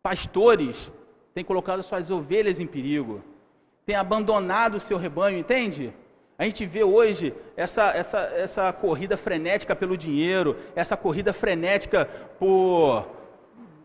pastores 0.00 0.88
têm 1.34 1.42
colocado 1.42 1.82
suas 1.82 2.08
ovelhas 2.08 2.60
em 2.60 2.68
perigo, 2.68 3.20
têm 3.84 3.96
abandonado 3.96 4.76
o 4.76 4.80
seu 4.80 4.96
rebanho, 4.96 5.40
entende? 5.40 5.92
A 6.38 6.44
gente 6.44 6.64
vê 6.64 6.84
hoje 6.84 7.34
essa, 7.56 7.90
essa, 7.96 8.20
essa 8.36 8.72
corrida 8.72 9.16
frenética 9.16 9.74
pelo 9.74 9.96
dinheiro, 9.96 10.56
essa 10.76 10.96
corrida 10.96 11.32
frenética 11.32 12.08
por 12.38 13.08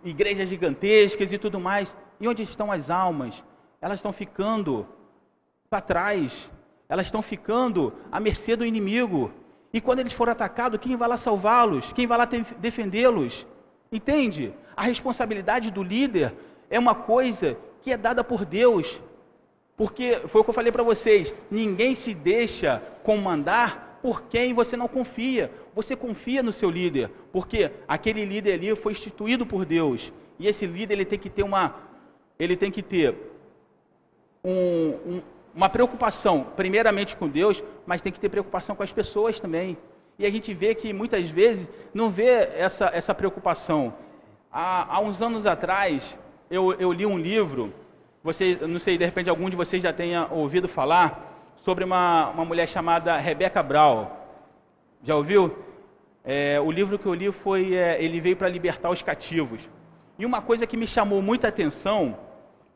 igrejas 0.05 0.49
gigantescas 0.49 1.33
e 1.33 1.39
tudo 1.39 1.59
mais. 1.59 1.97
E 2.21 2.27
onde 2.27 2.43
estão 2.43 2.71
as 2.71 2.89
almas? 2.91 3.43
Elas 3.81 3.97
estão 3.97 4.13
ficando 4.13 4.88
para 5.69 5.81
trás. 5.81 6.49
Elas 6.88 7.07
estão 7.07 7.21
ficando 7.21 7.93
à 8.12 8.19
mercê 8.19 8.55
do 8.55 8.63
inimigo. 8.63 9.34
E 9.73 9.81
quando 9.81 9.99
eles 9.99 10.13
forem 10.13 10.31
atacados, 10.31 10.79
quem 10.79 10.95
vai 10.95 11.10
lá 11.10 11.17
salvá-los? 11.17 11.91
Quem 11.91 12.05
vai 12.05 12.17
lá 12.17 12.25
defendê-los? 12.60 13.47
Entende? 13.91 14.53
A 14.75 14.84
responsabilidade 14.84 15.71
do 15.71 15.81
líder 15.81 16.34
é 16.69 16.77
uma 16.77 16.93
coisa 16.93 17.57
que 17.81 17.91
é 17.91 17.97
dada 17.97 18.23
por 18.23 18.45
Deus. 18.45 19.01
Porque 19.75 20.21
foi 20.27 20.41
o 20.41 20.43
que 20.43 20.49
eu 20.51 20.53
falei 20.53 20.71
para 20.71 20.84
vocês: 20.84 21.34
ninguém 21.49 21.95
se 21.95 22.13
deixa 22.13 22.84
comandar 23.03 23.99
por 24.01 24.23
quem 24.23 24.53
você 24.53 24.77
não 24.77 24.88
confia. 24.88 25.51
Você 25.73 25.95
confia 25.95 26.43
no 26.43 26.53
seu 26.53 26.69
líder, 26.69 27.10
porque 27.31 27.71
aquele 27.88 28.25
líder 28.25 28.53
ali 28.53 28.75
foi 28.75 28.91
instituído 28.91 29.45
por 29.45 29.65
Deus. 29.65 30.12
E 30.38 30.47
esse 30.47 30.67
líder 30.67 30.95
ele 30.95 31.05
tem 31.05 31.19
que 31.19 31.29
ter 31.29 31.43
uma, 31.43 31.75
ele 32.43 32.56
tem 32.56 32.71
que 32.71 32.82
ter 32.82 33.15
um, 34.43 34.89
um, 35.06 35.21
uma 35.54 35.69
preocupação, 35.69 36.47
primeiramente 36.56 37.15
com 37.15 37.27
Deus, 37.27 37.63
mas 37.86 38.01
tem 38.01 38.12
que 38.12 38.19
ter 38.19 38.30
preocupação 38.30 38.75
com 38.75 38.82
as 38.82 38.91
pessoas 38.91 39.39
também. 39.39 39.77
E 40.17 40.25
a 40.25 40.32
gente 40.32 40.51
vê 40.51 40.73
que 40.73 40.91
muitas 40.91 41.30
vezes 41.30 41.69
não 41.93 42.10
vê 42.10 42.49
essa, 42.56 42.89
essa 42.93 43.13
preocupação. 43.13 43.93
Há, 44.51 44.95
há 44.95 44.99
uns 44.99 45.21
anos 45.21 45.45
atrás, 45.45 46.17
eu, 46.49 46.73
eu 46.73 46.91
li 46.91 47.06
um 47.06 47.17
livro, 47.17 47.71
você, 48.23 48.58
não 48.67 48.80
sei, 48.80 48.97
de 48.97 49.06
repente 49.06 49.30
algum 49.30 49.47
de 49.47 49.56
vocês 49.56 49.84
já 49.84 49.93
tenha 49.93 50.27
ouvido 50.32 50.67
falar, 50.67 51.27
sobre 51.58 51.84
uma, 51.84 52.30
uma 52.30 52.43
mulher 52.43 52.67
chamada 52.67 53.17
Rebecca 53.17 53.62
Brown. 53.62 54.08
Já 55.04 55.15
ouviu? 55.15 55.56
É, 56.25 56.60
o 56.60 56.71
livro 56.71 56.97
que 56.97 57.06
eu 57.06 57.13
li 57.13 57.32
foi 57.32 57.75
é, 57.75 58.04
Ele 58.04 58.19
Veio 58.19 58.36
para 58.36 58.49
Libertar 58.49 58.89
os 58.89 59.04
Cativos. 59.04 59.69
E 60.17 60.25
uma 60.25 60.41
coisa 60.41 60.65
que 60.65 60.75
me 60.75 60.88
chamou 60.88 61.21
muita 61.21 61.47
atenção 61.47 62.17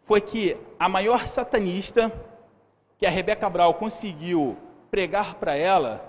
foi 0.06 0.22
que 0.22 0.56
a 0.80 0.88
maior 0.88 1.28
satanista 1.28 2.12
que 2.98 3.06
a 3.06 3.10
Rebeca 3.10 3.50
Brau 3.50 3.74
conseguiu 3.74 4.58
pregar 4.90 5.36
para 5.36 5.56
ela, 5.56 6.02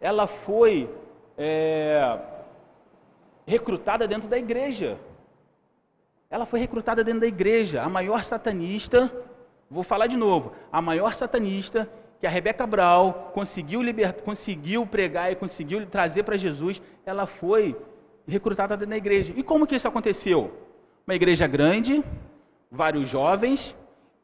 ela 0.00 0.26
foi 0.26 0.90
é, 1.38 2.18
recrutada 3.46 4.06
dentro 4.06 4.28
da 4.28 4.36
igreja. 4.36 4.98
Ela 6.28 6.44
foi 6.44 6.60
recrutada 6.60 7.02
dentro 7.02 7.20
da 7.20 7.26
igreja, 7.26 7.82
a 7.82 7.88
maior 7.88 8.22
satanista, 8.24 9.10
vou 9.70 9.82
falar 9.82 10.06
de 10.06 10.16
novo, 10.16 10.52
a 10.70 10.82
maior 10.82 11.14
satanista 11.14 11.88
que 12.20 12.26
a 12.26 12.30
Rebeca 12.30 12.66
Brau 12.66 13.30
conseguiu, 13.32 13.80
conseguiu 14.24 14.86
pregar 14.86 15.32
e 15.32 15.36
conseguiu 15.36 15.86
trazer 15.86 16.22
para 16.22 16.36
Jesus, 16.36 16.82
ela 17.06 17.26
foi 17.26 17.74
recrutada 18.28 18.76
dentro 18.76 18.90
da 18.90 18.96
igreja. 18.96 19.32
E 19.34 19.42
como 19.42 19.66
que 19.66 19.74
isso 19.74 19.88
aconteceu? 19.88 20.52
Uma 21.06 21.14
igreja 21.14 21.46
grande, 21.46 22.04
vários 22.70 23.08
jovens, 23.08 23.74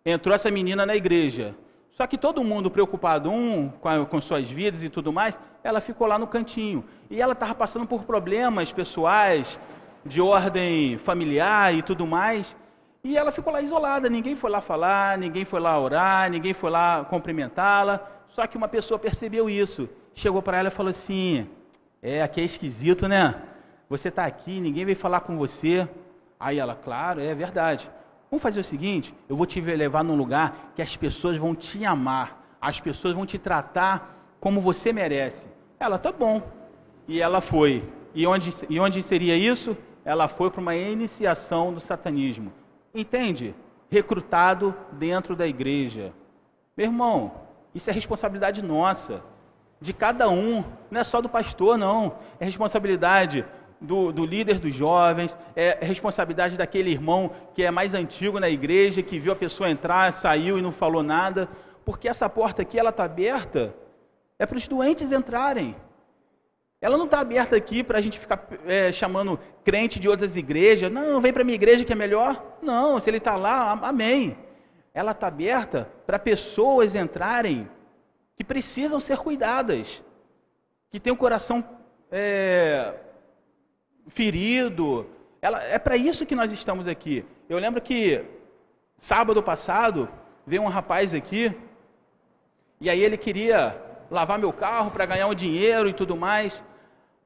entrou 0.04 0.34
essa 0.34 0.50
menina 0.50 0.86
na 0.86 0.94
igreja. 0.94 1.54
Só 1.90 2.06
que 2.06 2.18
todo 2.18 2.44
mundo 2.44 2.70
preocupado, 2.70 3.30
um 3.30 3.70
com, 3.70 3.88
a, 3.88 4.04
com 4.04 4.20
suas 4.20 4.50
vidas 4.50 4.82
e 4.82 4.90
tudo 4.90 5.12
mais, 5.12 5.38
ela 5.64 5.80
ficou 5.80 6.06
lá 6.06 6.18
no 6.18 6.26
cantinho. 6.26 6.84
E 7.08 7.20
ela 7.20 7.32
estava 7.32 7.54
passando 7.54 7.86
por 7.86 8.04
problemas 8.04 8.70
pessoais, 8.70 9.58
de 10.04 10.20
ordem 10.20 10.98
familiar 10.98 11.74
e 11.74 11.82
tudo 11.82 12.06
mais. 12.06 12.54
E 13.02 13.16
ela 13.16 13.32
ficou 13.32 13.52
lá 13.52 13.62
isolada, 13.62 14.08
ninguém 14.08 14.36
foi 14.36 14.50
lá 14.50 14.60
falar, 14.60 15.16
ninguém 15.16 15.44
foi 15.44 15.58
lá 15.58 15.78
orar, 15.80 16.30
ninguém 16.30 16.52
foi 16.52 16.70
lá 16.70 17.04
cumprimentá-la. 17.04 18.06
Só 18.28 18.46
que 18.46 18.56
uma 18.56 18.68
pessoa 18.68 18.98
percebeu 18.98 19.48
isso. 19.48 19.88
Chegou 20.14 20.42
para 20.42 20.58
ela 20.58 20.68
e 20.68 20.72
falou 20.72 20.90
assim: 20.90 21.48
É, 22.02 22.22
aqui 22.22 22.40
é 22.40 22.44
esquisito, 22.44 23.08
né? 23.08 23.34
Você 23.88 24.08
está 24.08 24.26
aqui, 24.26 24.60
ninguém 24.60 24.84
veio 24.84 24.96
falar 24.96 25.20
com 25.20 25.36
você. 25.36 25.88
Aí 26.38 26.58
ela, 26.58 26.74
claro, 26.74 27.20
é 27.20 27.34
verdade. 27.34 27.88
Vamos 28.30 28.42
fazer 28.42 28.60
o 28.60 28.64
seguinte: 28.64 29.14
eu 29.28 29.36
vou 29.36 29.46
te 29.46 29.60
levar 29.60 30.02
num 30.02 30.16
lugar 30.16 30.72
que 30.74 30.82
as 30.82 30.96
pessoas 30.96 31.38
vão 31.38 31.54
te 31.54 31.84
amar, 31.84 32.56
as 32.60 32.80
pessoas 32.80 33.14
vão 33.14 33.26
te 33.26 33.38
tratar 33.38 34.36
como 34.40 34.60
você 34.60 34.92
merece. 34.92 35.46
Ela, 35.78 35.98
tá 35.98 36.10
bom. 36.10 36.42
E 37.06 37.20
ela 37.20 37.40
foi. 37.40 37.82
E 38.14 38.26
onde, 38.26 38.52
e 38.68 38.80
onde 38.80 39.02
seria 39.02 39.36
isso? 39.36 39.76
Ela 40.04 40.28
foi 40.28 40.50
para 40.50 40.60
uma 40.60 40.74
iniciação 40.74 41.72
do 41.72 41.80
satanismo. 41.80 42.52
Entende? 42.94 43.54
Recrutado 43.90 44.74
dentro 44.92 45.36
da 45.36 45.46
igreja. 45.46 46.12
Meu 46.76 46.86
irmão, 46.86 47.32
isso 47.74 47.90
é 47.90 47.92
responsabilidade 47.92 48.62
nossa, 48.62 49.22
de 49.80 49.92
cada 49.92 50.28
um, 50.30 50.64
não 50.90 51.00
é 51.00 51.04
só 51.04 51.20
do 51.20 51.28
pastor, 51.28 51.76
não. 51.76 52.16
É 52.40 52.44
responsabilidade 52.44 53.44
do, 53.80 54.12
do, 54.12 54.24
líder 54.24 54.58
dos 54.58 54.74
jovens, 54.74 55.38
é 55.54 55.78
responsabilidade 55.80 56.56
daquele 56.56 56.90
irmão 56.90 57.30
que 57.54 57.62
é 57.62 57.70
mais 57.70 57.94
antigo 57.94 58.40
na 58.40 58.48
igreja, 58.48 59.02
que 59.02 59.18
viu 59.18 59.32
a 59.32 59.36
pessoa 59.36 59.70
entrar, 59.70 60.12
saiu 60.12 60.58
e 60.58 60.62
não 60.62 60.72
falou 60.72 61.02
nada, 61.02 61.48
porque 61.84 62.08
essa 62.08 62.28
porta 62.28 62.62
aqui 62.62 62.78
ela 62.78 62.90
está 62.90 63.04
aberta, 63.04 63.74
é 64.38 64.46
para 64.46 64.56
os 64.56 64.66
doentes 64.66 65.12
entrarem. 65.12 65.74
Ela 66.80 66.98
não 66.98 67.06
está 67.06 67.20
aberta 67.20 67.56
aqui 67.56 67.82
para 67.82 67.98
a 67.98 68.00
gente 68.00 68.18
ficar 68.18 68.46
é, 68.66 68.92
chamando 68.92 69.40
crente 69.64 69.98
de 69.98 70.08
outras 70.08 70.36
igrejas. 70.36 70.92
Não, 70.92 71.20
vem 71.20 71.32
para 71.32 71.42
minha 71.42 71.54
igreja 71.54 71.84
que 71.84 71.92
é 71.92 71.96
melhor. 71.96 72.58
Não, 72.62 73.00
se 73.00 73.08
ele 73.08 73.16
está 73.16 73.34
lá, 73.34 73.72
amém. 73.82 74.36
Ela 74.92 75.12
está 75.12 75.28
aberta 75.28 75.90
para 76.06 76.18
pessoas 76.18 76.94
entrarem 76.94 77.68
que 78.36 78.44
precisam 78.44 79.00
ser 79.00 79.16
cuidadas, 79.18 80.02
que 80.90 81.00
têm 81.00 81.12
o 81.12 81.16
coração 81.16 81.64
é, 82.10 82.94
ferido. 84.08 85.06
Ela, 85.40 85.62
é 85.62 85.78
para 85.78 85.96
isso 85.96 86.26
que 86.26 86.34
nós 86.34 86.52
estamos 86.52 86.86
aqui. 86.86 87.24
Eu 87.48 87.58
lembro 87.58 87.80
que 87.80 88.24
sábado 88.98 89.42
passado 89.42 90.08
veio 90.46 90.62
um 90.62 90.68
rapaz 90.68 91.14
aqui 91.14 91.54
e 92.80 92.90
aí 92.90 93.02
ele 93.02 93.16
queria 93.16 93.80
lavar 94.10 94.38
meu 94.38 94.52
carro 94.52 94.90
para 94.90 95.06
ganhar 95.06 95.26
um 95.26 95.34
dinheiro 95.34 95.88
e 95.88 95.94
tudo 95.94 96.16
mais. 96.16 96.62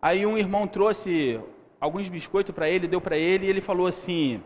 Aí 0.00 0.24
um 0.24 0.38
irmão 0.38 0.66
trouxe 0.66 1.40
alguns 1.80 2.08
biscoitos 2.08 2.54
para 2.54 2.68
ele, 2.68 2.88
deu 2.88 3.00
para 3.00 3.16
ele 3.16 3.46
e 3.46 3.50
ele 3.50 3.60
falou 3.60 3.86
assim: 3.86 4.42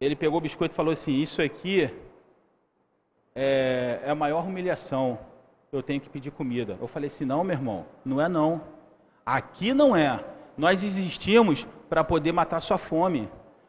ele 0.00 0.16
pegou 0.16 0.38
o 0.38 0.40
biscoito 0.40 0.74
e 0.74 0.76
falou 0.76 0.92
assim: 0.92 1.12
Isso 1.12 1.40
aqui 1.40 1.90
é, 3.34 4.00
é 4.04 4.10
a 4.10 4.14
maior 4.14 4.46
humilhação. 4.46 5.18
Eu 5.72 5.82
tenho 5.82 6.00
que 6.00 6.08
pedir 6.08 6.30
comida. 6.30 6.76
Eu 6.80 6.86
falei 6.86 7.06
assim: 7.06 7.24
Não, 7.24 7.42
meu 7.42 7.54
irmão, 7.54 7.86
não 8.04 8.20
é 8.20 8.28
não. 8.28 8.62
Aqui 9.24 9.72
não 9.72 9.96
é. 9.96 10.22
Nós 10.56 10.82
existimos 10.82 11.66
para 11.88 12.04
poder 12.04 12.32
matar 12.32 12.60
sua 12.60 12.78
fome. 12.78 13.28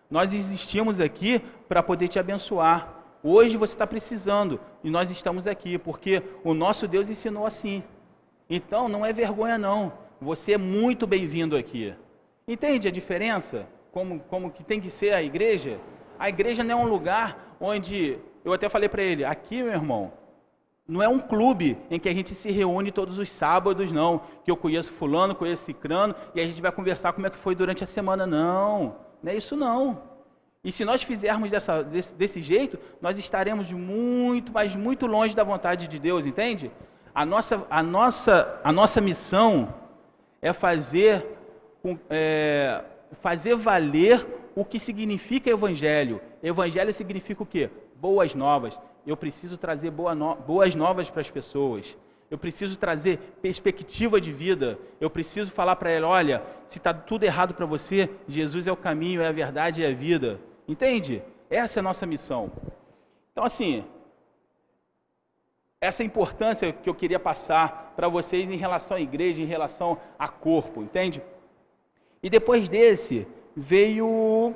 Nós 0.09 0.33
existimos 0.33 0.99
aqui 0.99 1.41
para 1.67 1.81
poder 1.81 2.07
te 2.07 2.19
abençoar. 2.19 2.93
Hoje 3.23 3.57
você 3.57 3.73
está 3.73 3.87
precisando 3.87 4.59
e 4.83 4.89
nós 4.89 5.09
estamos 5.09 5.47
aqui 5.47 5.77
porque 5.77 6.21
o 6.43 6.53
nosso 6.53 6.87
Deus 6.87 7.09
ensinou 7.09 7.45
assim. 7.45 7.83
Então 8.49 8.87
não 8.87 9.05
é 9.05 9.11
vergonha 9.11 9.57
não. 9.57 9.93
Você 10.21 10.53
é 10.53 10.57
muito 10.57 11.07
bem-vindo 11.07 11.57
aqui. 11.57 11.93
Entende 12.47 12.87
a 12.87 12.91
diferença? 12.91 13.67
Como, 13.91 14.19
como 14.19 14.51
que 14.51 14.63
tem 14.63 14.79
que 14.79 14.91
ser 14.91 15.13
a 15.13 15.23
igreja? 15.23 15.79
A 16.19 16.29
igreja 16.29 16.63
não 16.63 16.81
é 16.81 16.85
um 16.85 16.87
lugar 16.87 17.57
onde 17.59 18.19
eu 18.43 18.53
até 18.53 18.69
falei 18.69 18.87
para 18.87 19.01
ele, 19.01 19.25
aqui, 19.25 19.63
meu 19.63 19.73
irmão, 19.73 20.13
não 20.87 21.01
é 21.01 21.09
um 21.09 21.19
clube 21.19 21.77
em 21.89 21.99
que 21.99 22.07
a 22.07 22.13
gente 22.13 22.35
se 22.35 22.51
reúne 22.51 22.91
todos 22.91 23.17
os 23.17 23.29
sábados, 23.29 23.91
não. 23.91 24.21
Que 24.43 24.51
eu 24.51 24.57
conheço 24.57 24.93
fulano, 24.93 25.33
conheço 25.33 25.63
cicrano, 25.63 26.13
e 26.35 26.39
a 26.39 26.45
gente 26.45 26.61
vai 26.61 26.71
conversar 26.71 27.11
como 27.13 27.25
é 27.25 27.29
que 27.29 27.37
foi 27.37 27.55
durante 27.55 27.83
a 27.83 27.87
semana. 27.87 28.27
Não, 28.27 28.95
não 29.21 29.31
é 29.31 29.35
isso 29.35 29.55
não. 29.55 30.03
E 30.63 30.71
se 30.71 30.85
nós 30.85 31.01
fizermos 31.01 31.49
dessa, 31.49 31.83
desse, 31.83 32.13
desse 32.13 32.41
jeito, 32.41 32.77
nós 33.01 33.17
estaremos 33.17 33.71
muito, 33.71 34.51
mas 34.51 34.75
muito 34.75 35.07
longe 35.07 35.35
da 35.35 35.43
vontade 35.43 35.87
de 35.87 35.97
Deus, 35.97 36.27
entende? 36.27 36.71
A 37.13 37.25
nossa, 37.25 37.65
a 37.69 37.81
nossa, 37.81 38.59
a 38.63 38.71
nossa 38.71 39.01
missão 39.01 39.73
é 40.39 40.53
fazer, 40.53 41.25
é, 42.09 42.83
fazer 43.21 43.55
valer 43.55 44.25
o 44.55 44.63
que 44.63 44.79
significa 44.79 45.49
evangelho. 45.49 46.21
Evangelho 46.43 46.93
significa 46.93 47.41
o 47.41 47.45
quê? 47.45 47.71
Boas 47.99 48.35
novas 48.35 48.79
eu 49.05 49.17
preciso 49.17 49.57
trazer 49.57 49.91
boa 49.91 50.15
no... 50.15 50.35
boas 50.35 50.75
novas 50.75 51.09
para 51.09 51.21
as 51.21 51.29
pessoas. 51.29 51.97
Eu 52.29 52.37
preciso 52.37 52.77
trazer 52.77 53.19
perspectiva 53.41 54.19
de 54.19 54.31
vida. 54.31 54.79
Eu 54.99 55.09
preciso 55.09 55.51
falar 55.51 55.75
para 55.75 55.91
ela: 55.91 56.07
olha, 56.07 56.43
se 56.65 56.79
está 56.79 56.93
tudo 56.93 57.23
errado 57.23 57.53
para 57.53 57.65
você, 57.65 58.09
Jesus 58.27 58.65
é 58.65 58.71
o 58.71 58.77
caminho, 58.77 59.21
é 59.21 59.27
a 59.27 59.31
verdade 59.31 59.83
é 59.83 59.87
a 59.87 59.93
vida. 59.93 60.39
Entende? 60.67 61.21
Essa 61.49 61.79
é 61.79 61.81
a 61.81 61.83
nossa 61.83 62.05
missão. 62.05 62.51
Então, 63.31 63.43
assim, 63.43 63.85
essa 65.79 66.03
importância 66.03 66.73
que 66.73 66.89
eu 66.89 66.95
queria 66.95 67.19
passar 67.19 67.93
para 67.95 68.07
vocês 68.07 68.49
em 68.49 68.55
relação 68.55 68.97
à 68.97 69.01
igreja, 69.01 69.41
em 69.41 69.45
relação 69.45 69.99
a 70.17 70.27
corpo, 70.27 70.81
entende? 70.81 71.21
E 72.23 72.29
depois 72.29 72.67
desse 72.67 73.27
veio. 73.55 74.53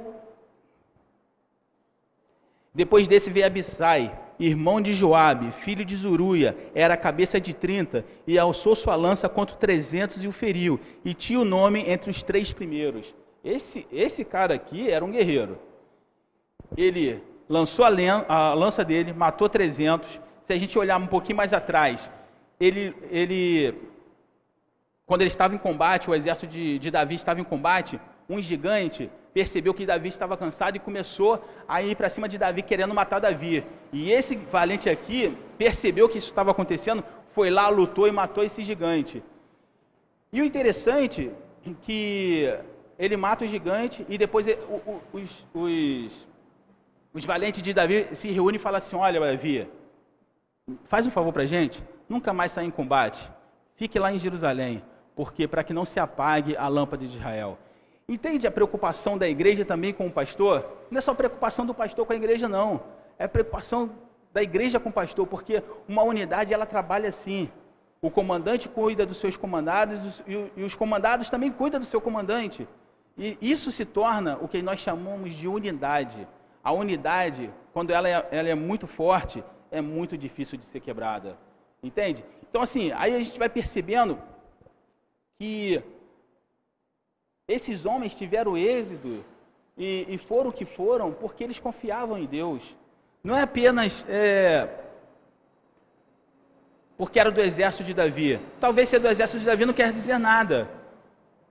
Depois 2.73 3.07
desse 3.07 3.31
veio 3.31 3.45
Abissai 3.45 4.17
irmão 4.39 4.79
de 4.79 4.93
Joabe, 4.93 5.51
filho 5.51 5.83
de 5.83 5.95
Zuruia, 5.95 6.55
era 6.73 6.93
a 6.93 6.97
cabeça 6.97 7.41
de 7.41 7.53
trinta, 7.53 8.05
e 8.25 8.39
alçou 8.39 8.73
sua 8.73 8.95
lança 8.95 9.27
contra 9.27 9.55
trezentos 9.55 10.23
e 10.23 10.27
o 10.27 10.31
feriu, 10.31 10.79
e 11.03 11.13
tinha 11.13 11.39
o 11.39 11.45
nome 11.45 11.83
entre 11.89 12.09
os 12.09 12.23
três 12.23 12.53
primeiros. 12.53 13.13
Esse, 13.43 13.85
esse 13.91 14.23
cara 14.23 14.53
aqui 14.53 14.89
era 14.89 15.03
um 15.03 15.11
guerreiro. 15.11 15.59
Ele 16.77 17.21
lançou 17.49 17.83
a, 17.83 17.89
a 18.27 18.53
lança 18.53 18.83
dele, 18.83 19.11
matou 19.11 19.49
trezentos. 19.49 20.21
Se 20.41 20.53
a 20.53 20.57
gente 20.57 20.77
olhar 20.79 20.97
um 20.97 21.07
pouquinho 21.07 21.37
mais 21.37 21.53
atrás, 21.53 22.09
ele, 22.59 22.95
ele 23.09 23.73
quando 25.05 25.21
ele 25.21 25.29
estava 25.29 25.55
em 25.55 25.57
combate, 25.57 26.09
o 26.09 26.15
exército 26.15 26.47
de, 26.47 26.77
de 26.79 26.91
Davi 26.91 27.15
estava 27.15 27.41
em 27.41 27.43
combate, 27.43 27.99
um 28.29 28.39
gigante 28.39 29.09
percebeu 29.33 29.73
que 29.73 29.85
Davi 29.85 30.09
estava 30.09 30.37
cansado 30.37 30.75
e 30.75 30.79
começou 30.79 31.43
a 31.67 31.81
ir 31.81 31.95
para 31.95 32.09
cima 32.09 32.27
de 32.29 32.37
Davi 32.37 32.61
querendo 32.61 32.93
matar 32.93 33.19
Davi. 33.19 33.63
E 33.91 34.11
esse 34.11 34.35
valente 34.35 34.89
aqui 34.89 35.35
percebeu 35.57 36.07
que 36.07 36.17
isso 36.17 36.29
estava 36.29 36.51
acontecendo, 36.51 37.03
foi 37.31 37.49
lá, 37.49 37.67
lutou 37.69 38.07
e 38.07 38.11
matou 38.11 38.43
esse 38.43 38.63
gigante. 38.63 39.23
E 40.31 40.41
o 40.41 40.45
interessante 40.45 41.31
é 41.65 41.71
que 41.81 42.53
ele 42.99 43.17
mata 43.17 43.45
o 43.45 43.47
gigante 43.47 44.05
e 44.07 44.17
depois 44.17 44.45
os, 45.11 45.47
os, 45.53 46.27
os 47.13 47.25
valentes 47.25 47.63
de 47.63 47.73
Davi 47.73 48.07
se 48.11 48.29
reúnem 48.29 48.57
e 48.57 48.59
falam 48.59 48.77
assim: 48.77 48.95
Olha, 48.95 49.19
Davi, 49.19 49.67
faz 50.85 51.07
um 51.07 51.11
favor 51.11 51.33
para 51.33 51.45
gente, 51.45 51.83
nunca 52.07 52.31
mais 52.31 52.51
sair 52.51 52.67
em 52.67 52.71
combate, 52.71 53.31
fique 53.75 53.97
lá 53.97 54.13
em 54.13 54.19
Jerusalém, 54.19 54.83
porque 55.15 55.47
para 55.47 55.63
que 55.63 55.73
não 55.73 55.85
se 55.85 55.99
apague 55.99 56.55
a 56.55 56.67
lâmpada 56.67 57.07
de 57.07 57.17
Israel. 57.17 57.57
Entende 58.09 58.47
a 58.47 58.51
preocupação 58.51 59.19
da 59.19 59.29
igreja 59.29 59.63
também 59.63 59.93
com 59.93 60.07
o 60.07 60.11
pastor? 60.11 60.67
Não 60.89 60.97
é 60.97 61.01
só 61.01 61.13
preocupação 61.13 61.63
do 61.63 61.75
pastor 61.75 62.07
com 62.07 62.11
a 62.11 62.15
igreja, 62.15 62.49
não. 62.49 62.81
É 63.19 63.27
preocupação 63.27 63.91
da 64.33 64.41
igreja 64.41 64.79
com 64.79 64.89
o 64.89 64.91
pastor, 64.91 65.27
porque 65.27 65.61
uma 65.87 66.01
unidade 66.01 66.51
ela 66.51 66.65
trabalha 66.65 67.07
assim. 67.07 67.51
O 68.01 68.09
comandante 68.09 68.67
cuida 68.67 69.05
dos 69.05 69.17
seus 69.17 69.37
comandados 69.37 70.23
e 70.25 70.63
os 70.63 70.75
comandados 70.75 71.29
também 71.29 71.51
cuidam 71.51 71.79
do 71.79 71.85
seu 71.85 72.01
comandante. 72.01 72.67
E 73.15 73.37
isso 73.39 73.71
se 73.71 73.85
torna 73.85 74.39
o 74.41 74.47
que 74.47 74.59
nós 74.59 74.79
chamamos 74.79 75.35
de 75.35 75.47
unidade. 75.47 76.27
A 76.63 76.71
unidade, 76.71 77.53
quando 77.73 77.91
ela 77.91 78.09
é, 78.09 78.27
ela 78.31 78.49
é 78.49 78.55
muito 78.55 78.87
forte, 78.87 79.43
é 79.69 79.81
muito 79.81 80.17
difícil 80.17 80.57
de 80.57 80.65
ser 80.65 80.79
quebrada. 80.79 81.37
Entende? 81.83 82.25
Então, 82.49 82.63
assim, 82.63 82.91
aí 82.93 83.13
a 83.13 83.21
gente 83.21 83.37
vai 83.37 83.49
percebendo 83.49 84.17
que 85.37 85.83
esses 87.55 87.85
homens 87.85 88.13
tiveram 88.13 88.55
êxito 88.55 89.25
e, 89.75 90.05
e 90.07 90.17
foram 90.17 90.49
o 90.51 90.53
que 90.53 90.65
foram 90.65 91.11
porque 91.11 91.43
eles 91.43 91.59
confiavam 91.59 92.17
em 92.17 92.25
Deus. 92.25 92.61
Não 93.23 93.35
é 93.35 93.41
apenas 93.41 94.05
é, 94.07 94.69
porque 96.95 97.19
era 97.19 97.31
do 97.31 97.41
exército 97.41 97.83
de 97.83 97.93
Davi. 97.93 98.39
Talvez 98.59 98.87
ser 98.87 98.99
do 98.99 99.07
exército 99.07 99.39
de 99.39 99.45
Davi 99.45 99.65
não 99.65 99.73
quer 99.73 99.91
dizer 99.91 100.19
nada. 100.19 100.69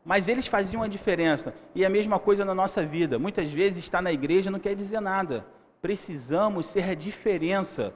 Mas 0.05 0.29
eles 0.29 0.47
faziam 0.47 0.83
a 0.83 0.89
diferença. 0.89 1.53
E 1.75 1.85
a 1.85 1.91
mesma 1.91 2.19
coisa 2.19 2.45
na 2.45 2.55
nossa 2.55 2.85
vida. 2.85 3.19
Muitas 3.19 3.51
vezes 3.51 3.79
estar 3.79 4.01
na 4.01 4.13
igreja 4.13 4.51
não 4.51 4.61
quer 4.61 4.77
dizer 4.77 5.01
nada. 5.01 5.45
Precisamos 5.83 6.67
ser 6.67 6.89
a 6.91 6.95
diferença 6.95 7.93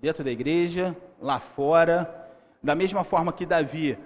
dentro 0.00 0.24
da 0.24 0.30
igreja, 0.30 0.96
lá 1.20 1.38
fora. 1.38 2.28
Da 2.62 2.74
mesma 2.74 3.04
forma 3.04 3.32
que 3.32 3.46
Davi, 3.46 3.98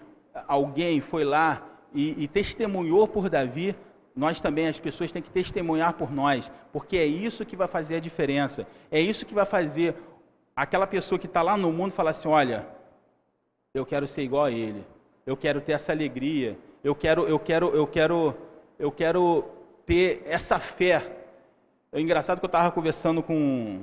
alguém 0.46 1.00
foi 1.00 1.24
lá 1.24 1.62
e, 1.94 2.24
e 2.24 2.28
testemunhou 2.28 3.06
por 3.08 3.28
Davi, 3.28 3.74
nós 4.14 4.40
também, 4.40 4.66
as 4.66 4.78
pessoas 4.80 5.12
têm 5.12 5.22
que 5.22 5.30
testemunhar 5.30 5.92
por 5.94 6.12
nós, 6.12 6.50
porque 6.72 6.96
é 6.96 7.06
isso 7.06 7.46
que 7.46 7.54
vai 7.54 7.68
fazer 7.68 7.96
a 7.96 8.00
diferença. 8.00 8.66
É 8.90 9.00
isso 9.00 9.24
que 9.24 9.32
vai 9.32 9.44
fazer 9.44 9.94
aquela 10.56 10.88
pessoa 10.88 11.18
que 11.18 11.26
está 11.26 11.40
lá 11.40 11.56
no 11.56 11.70
mundo 11.70 11.92
falar 11.92 12.10
assim: 12.10 12.28
olha, 12.28 12.66
eu 13.72 13.86
quero 13.86 14.08
ser 14.08 14.22
igual 14.22 14.46
a 14.46 14.50
ele, 14.50 14.84
eu 15.24 15.36
quero 15.36 15.60
ter 15.60 15.72
essa 15.72 15.92
alegria, 15.92 16.58
eu 16.82 16.94
quero, 16.94 17.28
eu 17.28 17.38
quero, 17.38 17.68
eu 17.68 17.86
quero, 17.86 18.34
eu 18.78 18.90
quero 18.90 19.44
ter 19.86 20.22
essa 20.26 20.58
fé. 20.58 21.16
É 21.92 22.00
engraçado 22.00 22.40
que 22.40 22.44
eu 22.44 22.48
estava 22.48 22.72
conversando 22.72 23.22
com 23.22 23.82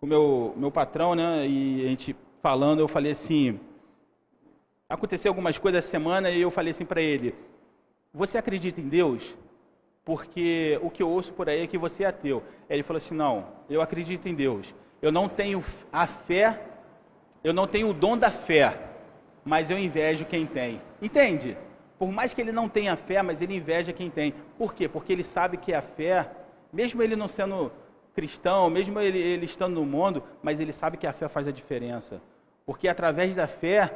o 0.00 0.06
meu, 0.06 0.52
meu 0.56 0.70
patrão, 0.70 1.14
né? 1.14 1.46
E 1.46 1.84
a 1.84 1.88
gente 1.88 2.16
falando, 2.42 2.80
eu 2.80 2.88
falei 2.88 3.12
assim, 3.12 3.60
aconteceu 4.88 5.30
algumas 5.30 5.58
coisas 5.58 5.84
essa 5.84 5.90
semana 5.90 6.30
e 6.30 6.40
eu 6.40 6.50
falei 6.50 6.70
assim 6.70 6.84
para 6.84 7.02
ele: 7.02 7.34
Você 8.12 8.38
acredita 8.38 8.80
em 8.80 8.88
Deus? 8.88 9.36
Porque 10.04 10.78
o 10.82 10.90
que 10.90 11.02
eu 11.02 11.10
ouço 11.10 11.32
por 11.32 11.48
aí 11.48 11.62
é 11.62 11.66
que 11.66 11.76
você 11.76 12.04
é 12.04 12.06
ateu. 12.06 12.42
Ele 12.68 12.82
falou 12.82 12.98
assim: 12.98 13.14
Não, 13.14 13.46
eu 13.68 13.82
acredito 13.82 14.28
em 14.28 14.34
Deus. 14.34 14.74
Eu 15.02 15.12
não 15.12 15.28
tenho 15.28 15.62
a 15.92 16.06
fé, 16.06 16.60
eu 17.44 17.52
não 17.52 17.66
tenho 17.66 17.90
o 17.90 17.94
dom 17.94 18.16
da 18.16 18.30
fé, 18.30 18.78
mas 19.44 19.70
eu 19.70 19.78
invejo 19.78 20.24
quem 20.24 20.46
tem. 20.46 20.80
Entende? 21.00 21.56
Por 21.98 22.10
mais 22.10 22.32
que 22.32 22.40
ele 22.40 22.52
não 22.52 22.68
tenha 22.68 22.96
fé, 22.96 23.22
mas 23.22 23.42
ele 23.42 23.56
inveja 23.56 23.92
quem 23.92 24.08
tem. 24.10 24.32
Por 24.56 24.74
quê? 24.74 24.88
Porque 24.88 25.12
ele 25.12 25.24
sabe 25.24 25.56
que 25.56 25.74
a 25.74 25.82
fé, 25.82 26.30
mesmo 26.72 27.02
ele 27.02 27.16
não 27.16 27.28
sendo 27.28 27.70
cristão, 28.14 28.70
mesmo 28.70 28.98
ele, 29.00 29.18
ele 29.18 29.44
estando 29.44 29.74
no 29.74 29.84
mundo, 29.84 30.22
mas 30.42 30.58
ele 30.58 30.72
sabe 30.72 30.96
que 30.96 31.06
a 31.06 31.12
fé 31.12 31.28
faz 31.28 31.46
a 31.46 31.52
diferença. 31.52 32.20
Porque 32.64 32.88
através 32.88 33.36
da 33.36 33.46
fé 33.46 33.92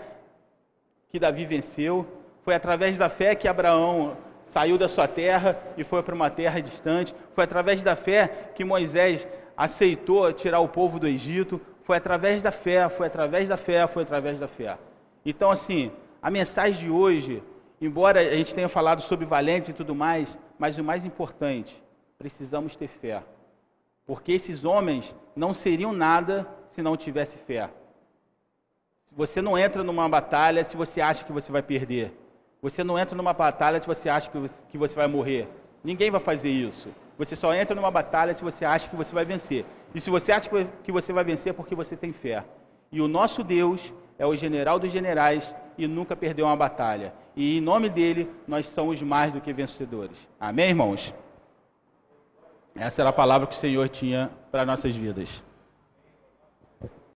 que 1.12 1.18
Davi 1.18 1.44
venceu, 1.44 2.06
foi 2.40 2.54
através 2.54 2.96
da 2.96 3.10
fé 3.10 3.34
que 3.34 3.46
Abraão 3.46 4.16
saiu 4.46 4.78
da 4.78 4.88
sua 4.88 5.06
terra 5.06 5.62
e 5.76 5.84
foi 5.84 6.02
para 6.02 6.14
uma 6.14 6.30
terra 6.30 6.58
distante, 6.58 7.14
foi 7.34 7.44
através 7.44 7.84
da 7.84 7.94
fé 7.94 8.50
que 8.54 8.64
Moisés 8.64 9.28
aceitou 9.54 10.32
tirar 10.32 10.60
o 10.60 10.68
povo 10.68 10.98
do 10.98 11.06
Egito, 11.06 11.60
foi 11.84 11.98
através 11.98 12.42
da 12.42 12.50
fé, 12.50 12.88
foi 12.88 13.08
através 13.08 13.50
da 13.50 13.58
fé, 13.58 13.86
foi 13.86 14.04
através 14.04 14.40
da 14.40 14.48
fé. 14.48 14.78
Então, 15.22 15.50
assim, 15.50 15.92
a 16.22 16.30
mensagem 16.30 16.80
de 16.86 16.90
hoje, 16.90 17.42
embora 17.78 18.20
a 18.20 18.34
gente 18.34 18.54
tenha 18.54 18.70
falado 18.70 19.02
sobre 19.02 19.26
valentes 19.26 19.68
e 19.68 19.74
tudo 19.74 19.94
mais, 19.94 20.38
mas 20.58 20.78
o 20.78 20.82
mais 20.82 21.04
importante, 21.04 21.82
precisamos 22.18 22.74
ter 22.74 22.88
fé. 22.88 23.22
Porque 24.06 24.32
esses 24.32 24.64
homens 24.64 25.14
não 25.36 25.52
seriam 25.52 25.92
nada 25.92 26.48
se 26.68 26.80
não 26.80 26.96
tivesse 26.96 27.36
fé. 27.36 27.68
Você 29.14 29.42
não 29.42 29.58
entra 29.58 29.82
numa 29.82 30.08
batalha 30.08 30.64
se 30.64 30.76
você 30.76 31.00
acha 31.00 31.24
que 31.24 31.32
você 31.32 31.52
vai 31.52 31.62
perder. 31.62 32.16
Você 32.62 32.82
não 32.82 32.98
entra 32.98 33.16
numa 33.16 33.32
batalha 33.32 33.80
se 33.80 33.86
você 33.86 34.08
acha 34.08 34.30
que 34.30 34.78
você, 34.78 34.96
vai 34.96 35.06
morrer. 35.06 35.48
Ninguém 35.84 36.10
vai 36.10 36.20
fazer 36.20 36.48
isso. 36.48 36.88
Você 37.18 37.36
só 37.36 37.52
entra 37.52 37.74
numa 37.74 37.90
batalha 37.90 38.34
se 38.34 38.42
você 38.42 38.64
acha 38.64 38.88
que 38.88 38.96
você 38.96 39.14
vai 39.14 39.24
vencer. 39.24 39.66
E 39.94 40.00
se 40.00 40.08
você 40.08 40.32
acha 40.32 40.48
que 40.82 40.92
você 40.92 41.12
vai 41.12 41.24
vencer 41.24 41.50
é 41.50 41.52
porque 41.52 41.74
você 41.74 41.96
tem 41.96 42.12
fé. 42.12 42.44
E 42.90 43.00
o 43.00 43.08
nosso 43.08 43.42
Deus 43.42 43.92
é 44.18 44.24
o 44.24 44.34
general 44.34 44.78
dos 44.78 44.92
generais 44.92 45.54
e 45.76 45.86
nunca 45.86 46.16
perdeu 46.16 46.46
uma 46.46 46.56
batalha. 46.56 47.12
E 47.34 47.58
em 47.58 47.60
nome 47.60 47.88
dele, 47.88 48.30
nós 48.46 48.66
somos 48.66 49.02
mais 49.02 49.32
do 49.32 49.40
que 49.40 49.52
vencedores. 49.52 50.16
Amém, 50.38 50.68
irmãos? 50.68 51.14
Essa 52.74 53.02
era 53.02 53.10
a 53.10 53.12
palavra 53.12 53.46
que 53.46 53.54
o 53.54 53.58
Senhor 53.58 53.88
tinha 53.88 54.30
para 54.50 54.64
nossas 54.64 54.94
vidas. 54.94 55.42